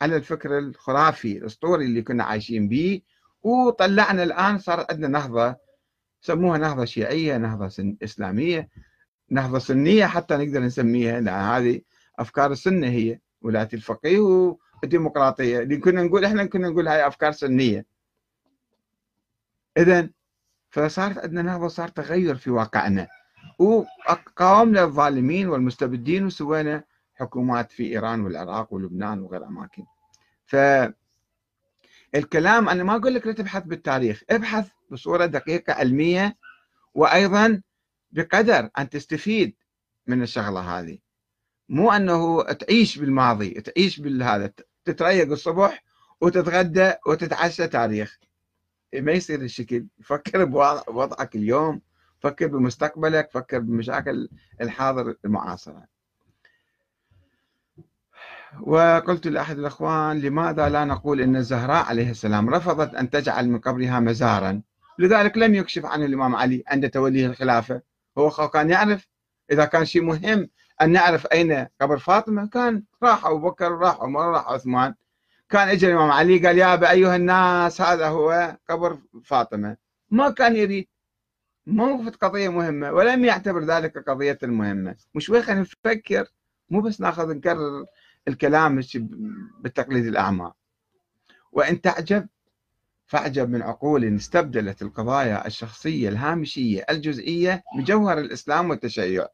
[0.00, 3.00] على الفكر الخرافي الأسطوري اللي كنا عايشين به
[3.42, 5.56] وطلعنا الآن صار عندنا نهضة
[6.20, 7.96] سموها نهضة شيعية نهضة سن...
[8.02, 8.68] إسلامية
[9.30, 11.80] نهضة سنية حتى نقدر نسميها لأن هذه
[12.18, 14.18] أفكار السنة هي ولايه الفقيه
[14.82, 17.86] والديمقراطيه اللي كنا نقول إحنا كنا نقول هاي أفكار سنية.
[19.76, 20.08] اذا
[20.70, 23.08] فصارت عندنا نهضة صار تغير في واقعنا.
[23.58, 29.84] وقاومنا الظالمين والمستبدين وسوينا حكومات في إيران والعراق ولبنان وغير أماكن.
[30.46, 30.56] ف
[32.14, 36.36] الكلام أنا ما أقول لك لا تبحث بالتاريخ ابحث بصورة دقيقة علمية
[36.94, 37.62] وأيضا
[38.10, 39.56] بقدر أن تستفيد
[40.06, 40.98] من الشغلة هذه.
[41.68, 44.52] مو أنه تعيش بالماضي تعيش بالهذا
[44.84, 45.84] تتريق الصبح
[46.20, 48.18] وتتغدى وتتعشى تاريخ.
[48.94, 49.86] ما يصير الشكل.
[50.02, 51.80] فكر بوضعك اليوم
[52.20, 54.28] فكر بمستقبلك فكر بمشاكل
[54.60, 55.97] الحاضر المعاصرة.
[58.60, 64.00] وقلت لأحد الأخوان لماذا لا نقول أن الزهراء عليه السلام رفضت أن تجعل من قبرها
[64.00, 64.62] مزارا؟
[64.98, 67.82] لذلك لم يكشف عنه الإمام علي عند توليه الخلافة.
[68.18, 69.08] هو كان يعرف
[69.50, 70.48] إذا كان شيء مهم
[70.82, 74.94] أن نعرف أين قبر فاطمة كان راح أبو بكر راح عمر راح عثمان.
[75.50, 79.76] كان اجى الإمام علي قال يا أيها الناس هذا هو قبر فاطمة.
[80.10, 80.88] ما كان يريد.
[81.66, 84.96] مو قضية مهمة ولم يعتبر ذلك قضية مهمة.
[85.14, 86.26] مش وين خلينا نفكر
[86.70, 87.86] مو بس ناخذ نكرر
[88.28, 88.80] الكلام
[89.60, 90.52] بالتقليد الأعمى
[91.52, 92.26] وإن تعجب
[93.06, 99.26] فاعجب من عقول استبدلت القضايا الشخصية الهامشية الجزئية بجوهر الإسلام والتشيع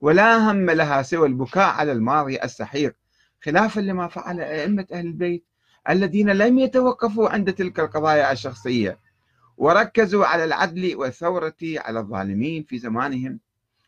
[0.00, 2.96] ولا هم لها سوى البكاء على الماضي السحيق
[3.42, 5.44] خلافا لما فعل أئمة أهل البيت
[5.88, 8.98] الذين لم يتوقفوا عند تلك القضايا الشخصية
[9.56, 13.40] وركزوا على العدل والثورة على الظالمين في زمانهم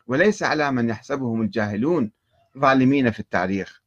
[0.07, 2.11] وليس على من يحسبهم الجاهلون
[2.57, 3.81] ظالمين في التاريخ.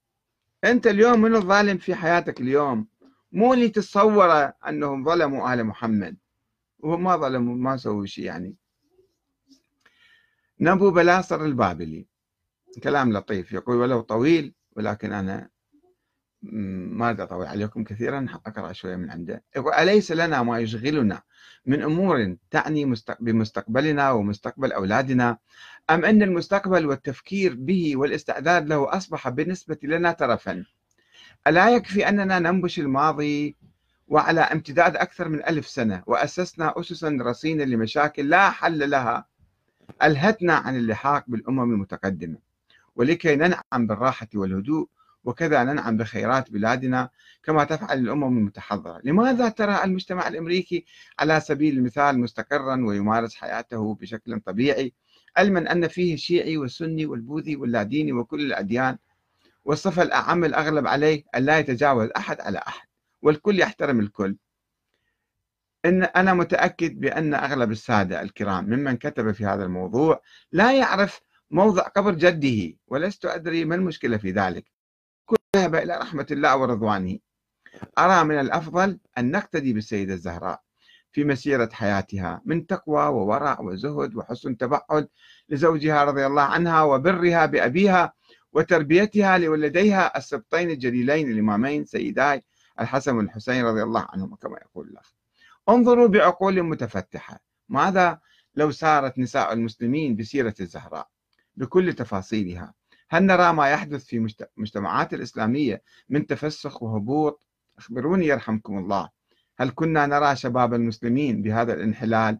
[0.65, 2.87] أنت اليوم من الظالم في حياتك اليوم؟
[3.33, 6.17] مو اللي تتصوره أنهم ظلموا آل محمد.
[6.79, 8.55] وهم ما ظلموا ما سووا شيء يعني.
[10.61, 12.07] نبو بلاصر البابلي.
[12.83, 15.49] كلام لطيف يقول ولو طويل ولكن أنا
[16.43, 19.43] ما أطول عليكم كثيرا أقرأ شوية من عنده.
[19.57, 21.23] أليس لنا ما يشغلنا
[21.67, 25.39] من أمور تعني بمستقبلنا ومستقبل أولادنا؟
[25.91, 30.65] أم أن المستقبل والتفكير به والاستعداد له أصبح بالنسبة لنا ترفا
[31.47, 33.57] ألا يكفي أننا ننبش الماضي
[34.09, 39.27] وعلى امتداد أكثر من ألف سنة وأسسنا أسسا رصينة لمشاكل لا حل لها؟
[40.03, 42.39] ألهتنا عن اللحاق بالأمم المتقدمة
[42.97, 44.89] ولكي ننعم بالراحة والهدوء
[45.25, 47.11] وكذا ننعم بخيرات بلادنا
[47.43, 49.01] كما تفعل الأمم المتحضرة.
[49.05, 50.85] لماذا ترى المجتمع الأمريكي
[51.19, 54.93] على سبيل المثال مستقرا ويمارس حياته بشكل طبيعي
[55.37, 58.99] علما أن فيه الشيعي والسني والبوذي واللاديني وكل الأديان؟
[59.65, 62.89] والصفة الأعم الأغلب عليه أن لا يتجاوز أحد على أحد
[63.23, 64.37] والكل يحترم الكل.
[65.85, 71.83] إن أنا متأكد بأن أغلب السادة الكرام ممن كتب في هذا الموضوع لا يعرف موضع
[71.83, 74.82] قبر جده ولست أدري ما المشكلة في ذلك.
[75.27, 77.19] كل ذهب إلى رحمة الله ورضوانه.
[77.99, 80.63] أرى من الأفضل أن نقتدي بالسيدة الزهراء
[81.13, 85.09] في مسيرة حياتها من تقوى وورع وزهد وحسن تبعد
[85.49, 88.13] لزوجها رضي الله عنها وبرها بأبيها
[88.53, 92.43] وتربيتها لولديها السبطين الجليلين الإمامين سيداي
[92.81, 95.15] الحسن والحسين رضي الله عنهما كما يقول الأخ.
[95.69, 97.41] انظروا بعقول متفتحة.
[97.69, 98.19] ماذا
[98.55, 101.09] لو سارت نساء المسلمين بسيرة الزهراء؟
[101.57, 102.75] بكل تفاصيلها.
[103.13, 104.17] هل نرى ما يحدث في
[104.57, 107.47] المجتمعات الإسلامية من تفسخ وهبوط؟
[107.79, 109.09] أخبروني يرحمكم الله.
[109.59, 112.39] هل كنا نرى شباب المسلمين بهذا الانحلال؟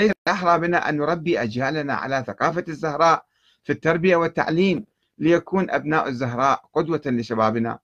[0.00, 3.26] ليس أحرى بنا أن نربي أجيالنا على ثقافة الزهراء
[3.64, 4.84] في التربية والتعليم
[5.18, 7.78] ليكون أبناء الزهراء قدوة لشبابنا؟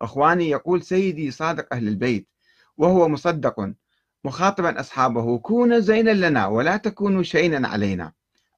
[0.00, 2.28] أخواني يقول سيدي صادق أهل البيت
[2.76, 3.72] وهو مصدق
[4.24, 8.12] مخاطبا أصحابه كونوا زينا لنا ولا تكونوا شينا علينا.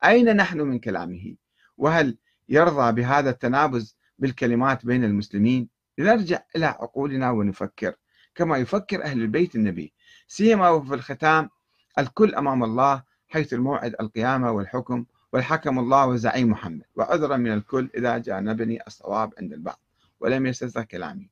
[0.05, 1.35] أين نحن من كلامه؟
[1.81, 2.17] وهل
[2.49, 7.95] يرضى بهذا التنابز بالكلمات بين المسلمين؟ لنرجع إلى عقولنا ونفكر
[8.35, 9.93] كما يفكر أهل البيت النبي.
[10.29, 11.51] سيما وفي الختام
[11.99, 16.83] الكل أمام الله حيث الموعد القيامة والحكم والحكم الله وزعيم محمد.
[16.97, 19.81] وعذرا من الكل إذا جانبني الصواب عند البعض
[20.21, 21.31] ولم يستسغ كلامي.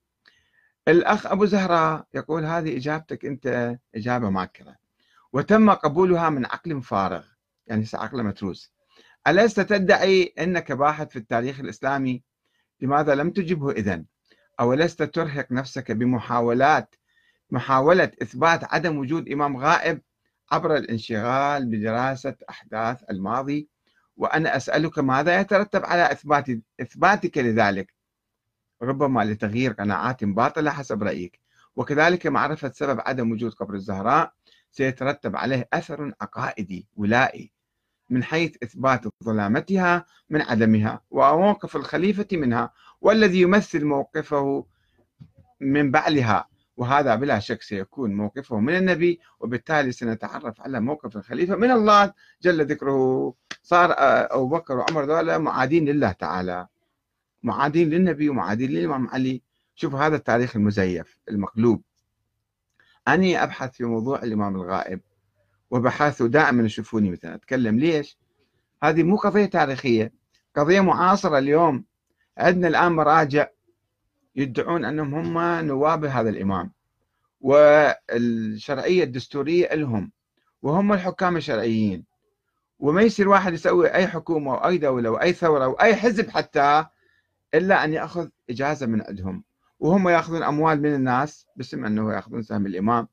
[0.88, 4.76] الأخ أبو زهرة يقول هذه إجابتك أنت إجابة ماكرة.
[5.32, 7.24] وتم قبولها من عقل فارغ
[7.66, 8.77] يعني عقل متروس.
[9.26, 12.22] ألست تدعي أنك باحث في التاريخ الإسلامي؟
[12.80, 14.04] لماذا لم تجبه إذن؟
[14.60, 16.94] أو لست ترهق نفسك بمحاولات
[17.50, 20.00] محاولة إثبات عدم وجود إمام غائب
[20.52, 23.68] عبر الانشغال بدراسة أحداث الماضي؟
[24.16, 26.46] وأنا أسألك ماذا يترتب على إثبات
[26.80, 27.94] إثباتك لذلك؟
[28.82, 31.40] ربما لتغيير قناعات باطلة حسب رأيك.
[31.76, 34.32] وكذلك معرفة سبب عدم وجود قبر الزهراء
[34.70, 37.57] سيترتب عليه أثر عقائدي ولائي.
[38.10, 44.66] من حيث إثبات ظلامتها من عدمها وموقف الخليفة منها والذي يمثل موقفه
[45.60, 46.48] من بعلها.
[46.76, 52.66] وهذا بلا شك سيكون موقفه من النبي وبالتالي سنتعرف على موقف الخليفة من الله جل
[52.66, 53.34] ذكره.
[53.62, 56.66] صار أبو بكر وعمر ذولا معادين لله تعالى.
[57.42, 59.42] معادين للنبي ومعادين للإمام علي.
[59.74, 61.82] شوفوا هذا التاريخ المزيف المقلوب.
[63.08, 65.00] أني أبحث في موضوع الإمام الغائب.
[65.70, 67.34] وبحثوا دائما يشوفوني مثلا.
[67.34, 68.18] أتكلم ليش؟
[68.82, 70.12] هذه مو قضية تاريخية.
[70.56, 71.84] قضية معاصرة اليوم.
[72.38, 73.48] عندنا الآن مراجع
[74.36, 76.72] يدعون أنهم هم نواب هذا الإمام.
[77.40, 80.12] والشرعية الدستورية لهم.
[80.62, 82.04] وهم الحكام الشرعيين.
[82.78, 86.30] وما يصير واحد يسوي أي حكومة أو أي دولة أو أي ثورة أو أي حزب
[86.30, 86.86] حتى
[87.54, 89.44] إلا أن يأخذ إجازة من عندهم.
[89.80, 93.08] وهم يأخذون أموال من الناس باسم أنه يأخذون سهم الإمام.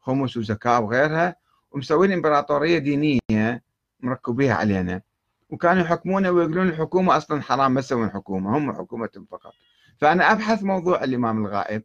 [0.00, 1.41] خمس وزكاة وغيرها.
[1.74, 3.62] ومسوين إمبراطورية دينية
[4.00, 5.02] مركبيها علينا.
[5.50, 9.52] وكانوا يحكمونا ويقولون الحكومة أصلا حرام ما تسوون حكومة هم حكومتهم فقط.
[9.98, 11.82] فأنا أبحث موضوع الإمام الغائب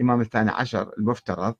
[0.00, 1.54] الإمام الثاني عشر المفترض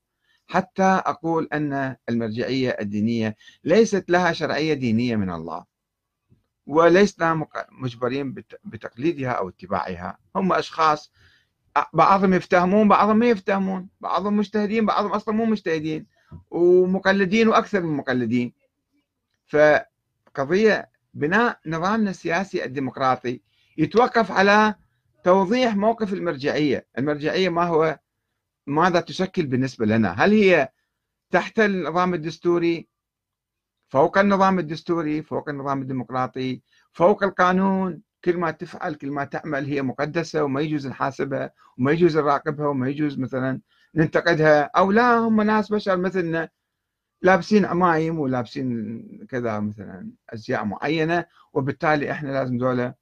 [0.47, 5.65] حتى أقول أن المرجعية الدينية ليست لها شرعية دينية من الله
[6.65, 8.33] ولسنا مجبرين
[8.63, 10.17] بتقليدها أو اتباعها.
[10.35, 11.11] هم أشخاص
[11.93, 16.05] بعضهم يفتهمون بعضهم ما يفتهمون بعضهم مجتهدين بعضهم أصلا مو مجتهدين.
[16.51, 18.53] ومقلدين وأكثر من مقلدين.
[19.47, 23.41] فقضية بناء نظامنا السياسي الديمقراطي
[23.77, 24.75] يتوقف على
[25.23, 26.87] توضيح موقف المرجعية.
[26.97, 27.99] المرجعية ما هو
[28.67, 30.69] ماذا تشكل بالنسبة لنا؟ هل هي
[31.31, 32.87] تحت النظام الدستوري؟
[33.89, 36.61] فوق النظام الدستوري فوق النظام الديمقراطي
[36.93, 38.01] فوق القانون.
[38.25, 42.89] كل ما تفعل كل ما تعمل هي مقدسة وما يجوز نحاسبها وما يجوز نراقبها وما
[42.89, 43.61] يجوز مثلا
[43.95, 46.49] ننتقدها أو لا هم ناس بشر مثلنا
[47.21, 52.93] لابسين عمايم ولابسين كذا مثلا أزياء معينة وبالتالي إحنا لازم دولة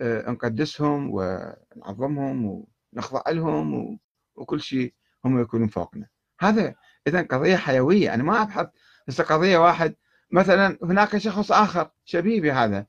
[0.00, 2.64] آه، نقدسهم ونعظمهم
[2.94, 3.98] ونخضع لهم
[4.34, 4.94] وكل شيء
[5.24, 6.06] هم يكونون فوقنا.
[6.40, 6.74] هذا
[7.06, 8.14] إذا قضية حيوية.
[8.14, 8.66] أنا ما أبحث
[9.08, 9.94] بس قضية واحد.
[10.30, 12.86] مثلا هناك شخص آخر شبيبي هذا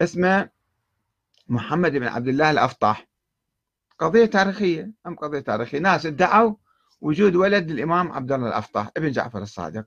[0.00, 0.48] اسمه
[1.48, 3.06] محمد بن عبد الله الأفطاح.
[3.98, 6.54] قضية تاريخية أم قضية تاريخية؟ ناس ادعوا
[7.00, 9.84] وجود ولد للإمام عبد الله الأفطاح ابن جعفر الصادق.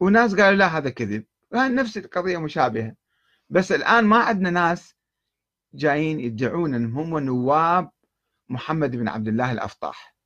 [0.00, 1.24] وناس قالوا لا هذا كذب.
[1.54, 2.94] نفس القضية مشابهة.
[3.50, 4.94] بس الآن ما عندنا ناس
[5.74, 7.90] جايين يدعون أنهم هم نواب
[8.48, 10.16] محمد بن عبد الله الأفطاح.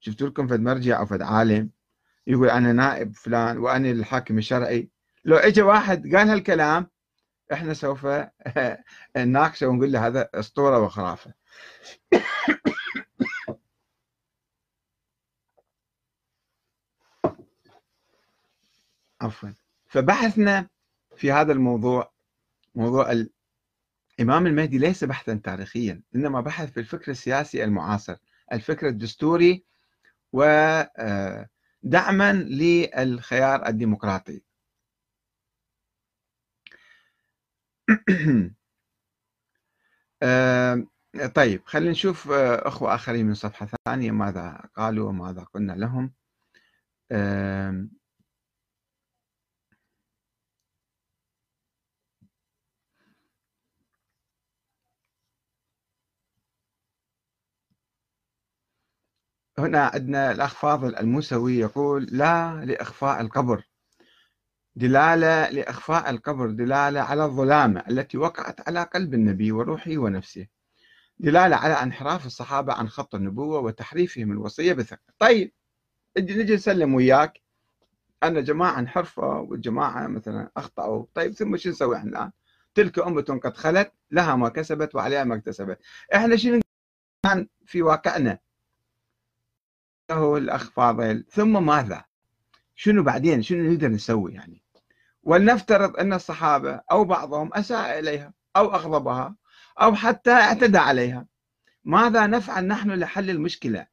[0.00, 1.70] شفت لكم فد مرجع أو فد عالم
[2.26, 4.90] يقول أنا نائب فلان وأنا الحاكم الشرعي.
[5.24, 6.90] لو اجى واحد قال هالكلام
[7.52, 8.06] إحنا سوف
[9.16, 11.34] نناقشه ونقول له هذا أسطورة وخرافة.
[19.20, 19.50] عفوا.
[19.86, 20.68] فبحثنا
[21.16, 22.12] في هذا الموضوع
[22.74, 23.12] موضوع
[24.20, 28.16] الإمام المهدي ليس بحثا تاريخيا إنما بحث في الفكر السياسي المعاصر
[28.52, 29.64] الفكر الدستوري
[30.32, 31.48] ودعما
[32.30, 34.42] آه، للخيار الديمقراطي.
[40.22, 40.86] آه،
[41.34, 46.12] طيب خلينا نشوف آه، أخوة آخرين من صفحة ثانية ماذا قالوا وماذا قلنا لهم.
[59.58, 63.64] هنا عندنا الأخ فاضل الموسوي يقول لا لإخفاء القبر.
[64.76, 70.46] دلالة لإخفاء القبر دلالة على الظلامة التي وقعت على قلب النبي وروحه ونفسه.
[71.18, 75.12] دلالة على انحراف الصحابة عن خط النبوة وتحريفهم الوصية بثقة.
[75.18, 75.52] طيب
[76.18, 77.40] نجي نسلم وياك.
[78.22, 81.06] أن جماعة انحرفوا والجماعة مثلا أخطأوا.
[81.14, 82.32] طيب ثم شو نسوي إحنا الآن؟
[82.74, 85.78] تلك أمة قد خلت لها ما كسبت وعليها ما اكتسبت.
[86.14, 86.60] إحنا شنو
[87.66, 88.38] في واقعنا.
[90.10, 92.04] الأخ فاضل ثم ماذا؟
[92.74, 94.62] شنو بعدين؟ شنو نقدر نسوي يعني؟
[95.22, 99.36] ولنفترض أن الصحابة أو بعضهم أساء إليها أو أغضبها
[99.80, 101.26] أو حتى اعتدى عليها.
[101.84, 103.86] ماذا نفعل نحن لحل المشكلة؟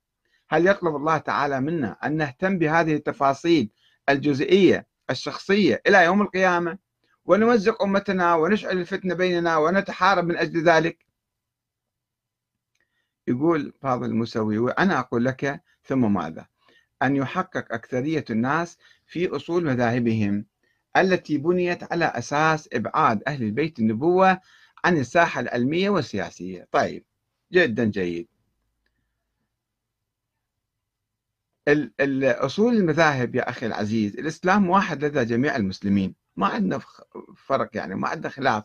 [0.49, 3.69] هل يطلب الله تعالى منا أن نهتم بهذه التفاصيل
[4.09, 6.77] الجزئية الشخصية إلى يوم القيامة
[7.25, 11.04] ونمزق أمتنا ونشعل الفتنة بيننا ونتحارب من أجل ذلك؟
[13.27, 16.47] يقول فاضل المسوي وأنا أقول لك ثم ماذا؟
[17.03, 20.45] أن يحقق أكثرية الناس في أصول مذاهبهم
[20.97, 24.39] التي بنيت على أساس إبعاد أهل البيت النبوة
[24.85, 26.67] عن الساحة العلمية والسياسية.
[26.71, 27.05] طيب
[27.53, 28.27] جدا جيد.
[31.99, 36.81] الأصول المذاهب يا أخي العزيز الإسلام واحد لدى جميع المسلمين ما عندنا
[37.35, 38.63] فرق يعني ما عندنا خلاف.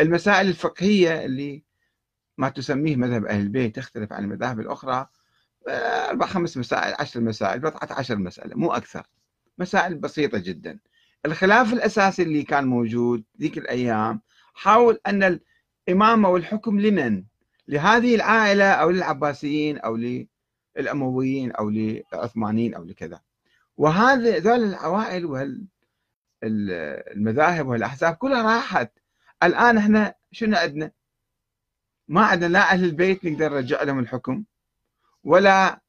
[0.00, 1.64] المسائل الفقهية اللي
[2.38, 5.08] ما تسميه مذهب أهل البيت تختلف عن المذاهب الأخرى.
[5.68, 9.06] أربع خمس مسائل عشر مسائل بضعة عشر مسألة مو أكثر.
[9.58, 10.78] مسائل بسيطة جدا.
[11.26, 14.20] الخلاف الأساسي اللي كان موجود ذيك الأيام
[14.54, 15.40] حاول أن
[15.88, 17.24] الإمامة والحكم لمن؟
[17.68, 19.98] لهذه العائلة أو للعباسيين أو
[20.76, 23.20] للأمويين أو للعثمانيين أو لكذا.
[23.76, 25.50] وهذا ذول العوائل
[26.42, 28.92] والمذاهب والأحزاب كلها راحت.
[29.42, 30.90] الآن إحنا شنو عندنا؟
[32.08, 34.44] ما عندنا لا أهل البيت نقدر نرجع لهم الحكم
[35.24, 35.80] ولا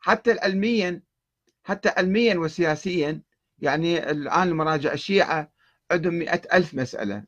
[0.00, 1.02] حتى علميا
[1.64, 3.22] حتى علميا وسياسيا.
[3.58, 5.52] يعني الآن المراجع الشيعة
[5.90, 7.24] عندهم مئة ألف مسألة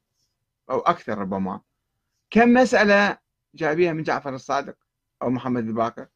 [0.70, 1.60] أو أكثر ربما.
[2.30, 3.18] كم مسألة
[3.54, 4.76] جايبيها من جعفر الصادق
[5.22, 6.06] أو محمد الباقر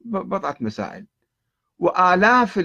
[0.00, 1.06] بضعة مسائل.
[1.78, 2.58] وآلاف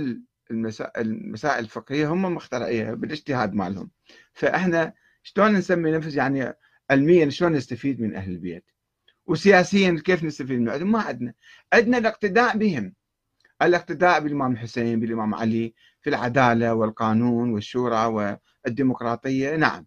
[0.51, 3.91] المسائل الفقهية هم مخترعيها بالاجتهاد مالهم.
[4.33, 4.93] فإحنا
[5.23, 6.53] شلون نسمي نفس يعني
[6.89, 8.65] علميا شلون نستفيد من أهل البيت؟
[9.27, 11.33] وسياسيا كيف نستفيد منهم ما عندنا.
[11.73, 12.93] عندنا الاقتداء بهم.
[13.61, 18.05] الاقتداء بالإمام الحسين بالإمام علي في العدالة والقانون والشورى
[18.65, 19.55] والديمقراطية.
[19.55, 19.85] نعم.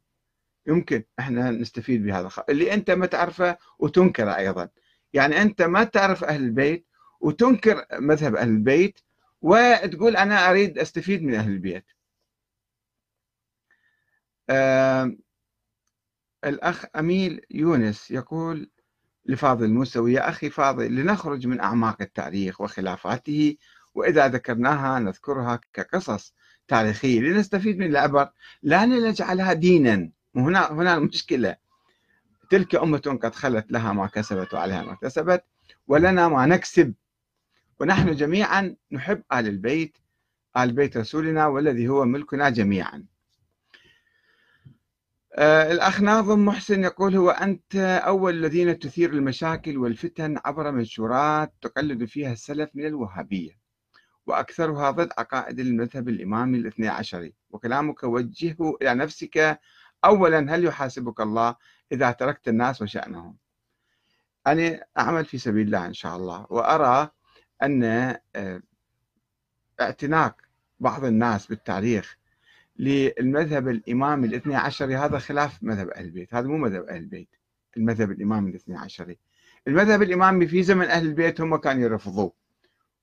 [0.66, 2.30] يمكن إحنا نستفيد بهذا.
[2.48, 4.68] اللي أنت ما تعرفه وتنكره أيضا.
[5.12, 6.86] يعني أنت ما تعرف أهل البيت
[7.20, 9.00] وتنكر مذهب أهل البيت
[9.42, 11.84] وتقول أنا أريد أستفيد من أهل البيت.
[14.50, 15.16] آه
[16.44, 18.70] الأخ أميل يونس يقول
[19.28, 23.56] لفاضل الموسوي يا أخي فاضل لنخرج من أعماق التاريخ وخلافاته
[23.94, 26.34] وإذا ذكرناها نذكرها كقصص
[26.68, 28.28] تاريخية لنستفيد من العبر
[28.62, 30.10] لا لنجعلها دينا.
[30.34, 31.56] وهنا هنا المشكلة.
[32.50, 35.44] تلك أمة قد خلت لها ما كسبت وعليها ما اكتسبت
[35.86, 36.94] ولنا ما نكسب.
[37.80, 39.98] ونحن جميعا نحب آل البيت
[40.56, 43.04] آل بيت رسولنا والذي هو ملكنا جميعا.
[45.38, 47.76] الأخ ناظم محسن يقول هو أنت
[48.06, 53.58] أول الذين تثير المشاكل والفتن عبر منشورات تقلد فيها السلف من الوهابية
[54.26, 59.60] وأكثرها ضد عقائد المذهب الإمامي الاثني عشري وكلامك وجهه إلى نفسك.
[60.04, 61.56] أولا هل يحاسبك الله
[61.92, 63.36] إذا تركت الناس وشأنهم؟
[64.46, 67.10] أنا أعمل في سبيل الله إن شاء الله وأرى
[67.62, 67.84] أن
[68.36, 68.62] آه،
[69.80, 70.36] اعتناق
[70.80, 72.17] بعض الناس بالتاريخ
[72.78, 74.96] للمذهب الإمامي الاثني عشري.
[74.96, 77.28] هذا خلاف مذهب أهل البيت هذا مو مذهب أهل البيت
[77.76, 79.18] المذهب الإمامي الاثني عشري.
[79.68, 82.32] المذهب الإمامي في زمن أهل البيت هم كانوا يرفضوه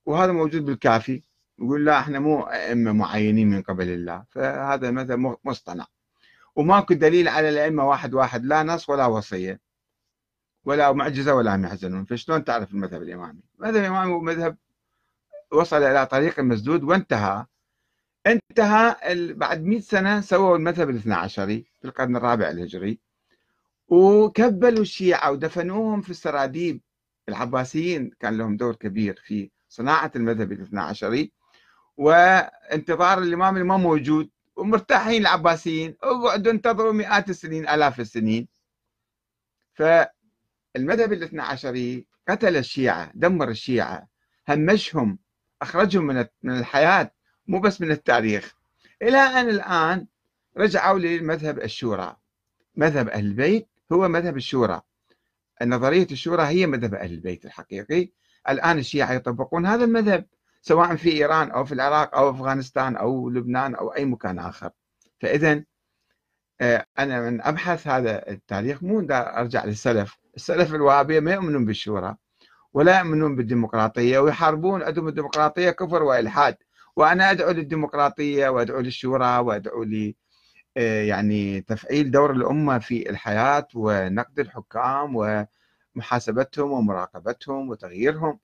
[0.05, 1.21] وهذا موجود بالكافي
[1.59, 5.87] يقول لا إحنا مو أئمة معينين من قبل الله فهذا مذهب مصطنع.
[6.55, 9.59] وماكو دليل على الأئمة واحد واحد لا نص ولا وصية
[10.65, 12.05] ولا معجزة ولا يحزنون.
[12.05, 14.57] فشلون تعرف المذهب الإمامي؟ المذهب الإمامي هو مذهب
[15.51, 17.45] وصل إلى طريق مسدود وانتهى.
[18.27, 18.95] انتهى
[19.33, 22.99] بعد 100 سنة سووا المذهب الاثنى عشري في القرن الرابع الهجري
[23.87, 26.81] وكبلوا الشيعة ودفنوهم في السراديب.
[27.29, 31.31] العباسيين كان لهم دور كبير في صناعة المذهب الاثنى عشري
[31.97, 38.47] وانتظار الإمام اللي ما موجود ومرتاحين العباسيين اقعدوا انتظروا مئات السنين آلاف السنين.
[39.73, 44.07] فالمذهب الاثنى عشري قتل الشيعة دمر الشيعة
[44.49, 45.19] همشهم
[45.61, 46.05] أخرجهم
[46.43, 47.14] من الحياة.
[47.47, 48.55] مو بس من التاريخ.
[49.01, 50.07] إلى أن الآن
[50.57, 52.15] رجعوا لمذهب الشورى.
[52.75, 54.81] مذهب أهل البيت هو مذهب الشورى.
[55.63, 58.09] نظرية الشورى هي مذهب أهل البيت الحقيقي.
[58.49, 60.25] الآن الشيعة يطبقون هذا المذهب
[60.61, 64.69] سواء في إيران أو في العراق أو أفغانستان أو لبنان أو أي مكان آخر.
[65.21, 65.63] فإذا
[66.61, 70.17] آه، أنا من أبحث هذا التاريخ مو أرجع للسلف.
[70.35, 72.15] السلف الوهابية ما يؤمنون بالشورى
[72.73, 76.57] ولا يؤمنون بالديمقراطية ويحاربون عندهم الديمقراطية كفر وإلحاد.
[76.95, 80.13] وأنا أدعو للديمقراطية وأدعو للشورى وأدعو ل
[80.77, 85.15] آه، يعني تفعيل دور الأمة في الحياة ونقد الحكام
[85.95, 88.39] ومحاسبتهم ومراقبتهم وتغييرهم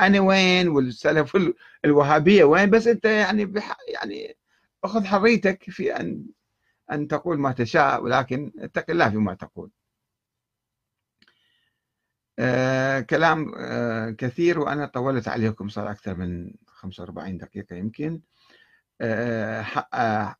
[0.00, 1.38] أنا وين والسلف
[1.84, 4.36] الوهابية وين بس أنت يعني بح يعني
[4.84, 6.26] اخذ حريتك في أن
[6.92, 9.70] أن تقول ما تشاء ولكن اتق الله فيما تقول.
[12.38, 18.20] آه كلام آه كثير وأنا طولت عليكم صار أكثر من 45 دقيقة يمكن.
[19.00, 19.60] آه,
[19.94, 20.36] آه،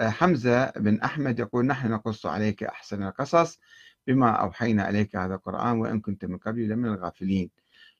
[0.00, 3.60] حمزة بن أحمد يقول نحن نقص عليك أحسن القصص
[4.06, 7.50] بما أوحينا إليك هذا القرآن وإن كنت من قبل لمن الغافلين.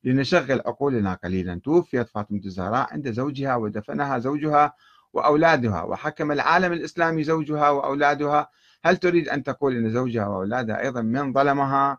[0.04, 4.74] لنشغل عقولنا قليلا توفيت فاطمة الزهراء عند زوجها ودفنها زوجها
[5.12, 8.50] وأولادها وحكم العالم الإسلامي زوجها وأولادها
[8.84, 11.98] هل تريد أن تقول أن زوجها وأولادها أيضا من ظلمها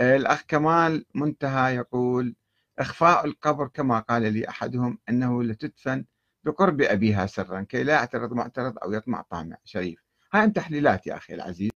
[0.00, 2.34] الأخ كمال منتهى يقول
[2.78, 6.04] إخفاء القبر كما قال لي أحدهم أنه لتدفن
[6.44, 10.04] بقرب أبيها سرا كي لا يعترض معترض أو يطمع طامع شريف.
[10.34, 11.70] هاي تحليلات يا أخي العزيز.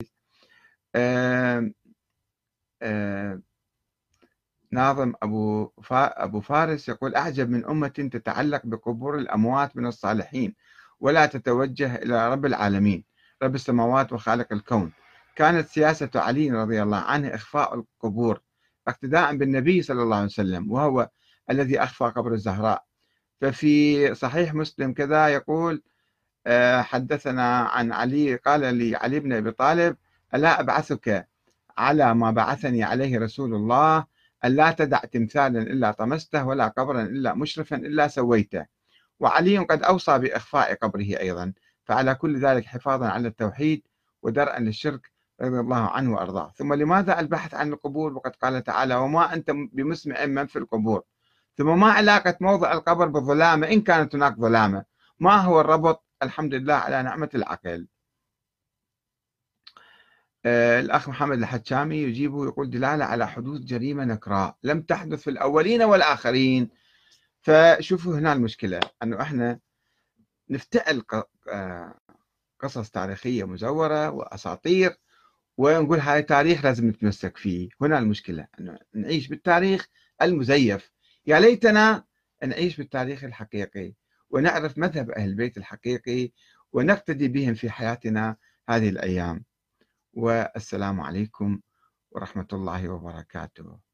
[4.71, 10.55] ناظم أبو, أبو فارس يقول أعجب من أمة تتعلق بقبور الأموات من الصالحين
[11.01, 13.05] ولا تتوجه إلى رب العالمين
[13.43, 14.93] رب السماوات وخالق الكون.
[15.37, 18.41] كانت سياسة علي رضي الله عنه إخفاء القبور
[18.89, 21.09] اقتداء بالنبي صلى الله عليه وسلم وهو
[21.51, 22.85] الذي أخفى قبر الزهراء.
[23.41, 25.83] ففي صحيح مسلم كذا يقول
[26.47, 29.97] آه، حدثنا عن علي قال لي علي بن أبي طالب
[30.35, 31.29] ألا أبعثك
[31.79, 34.07] على ما بعثني عليه رسول الله
[34.45, 38.67] أن لا تدع تمثالا إلا طمسته ولا قبرا إلا مشرفا إلا سويته.
[39.21, 41.53] وعلي قد أوصى بإخفاء قبره أيضا
[41.85, 43.83] فعلى كل ذلك حفاظا على التوحيد
[44.23, 45.11] ودرءا للشرك
[45.41, 46.53] رضي الله عنه وأرضاه.
[46.57, 51.03] ثم لماذا البحث عن القبور؟ وقد قال تعالى وما أنت بمسمع من في القبور.
[51.57, 54.85] ثم ما علاقة موضع القبر بالظلامة إن كانت هناك ظلامة.
[55.21, 57.87] ما هو الربط؟ الحمد لله على نعمة العقل.
[60.45, 64.57] آه، الأخ محمد الحجامي يجيب يقول دلالة على حدوث جريمة نكراء.
[64.63, 66.71] لم تحدث في الأولين والآخرين.
[67.41, 69.59] فشوفوا هنا المشكلة أنه إحنا
[70.51, 71.03] نفتعل
[71.49, 71.95] آه،
[72.61, 74.97] قصص تاريخية مزورة وأساطير
[75.57, 77.69] ونقول هذا تاريخ لازم نتمسك فيه.
[77.81, 79.89] هنا المشكلة أنه نعيش بالتاريخ
[80.23, 80.93] المزيف.
[81.27, 82.05] يا ليتنا
[82.45, 83.95] نعيش بالتاريخ الحقيقي
[84.31, 86.33] ونعرف مذهب أهل البيت الحقيقي
[86.73, 88.37] ونقتدي بهم في حياتنا
[88.69, 89.45] هذه الأيام.
[90.13, 91.61] والسلام عليكم
[92.11, 93.86] ورحمة الله وبركاته.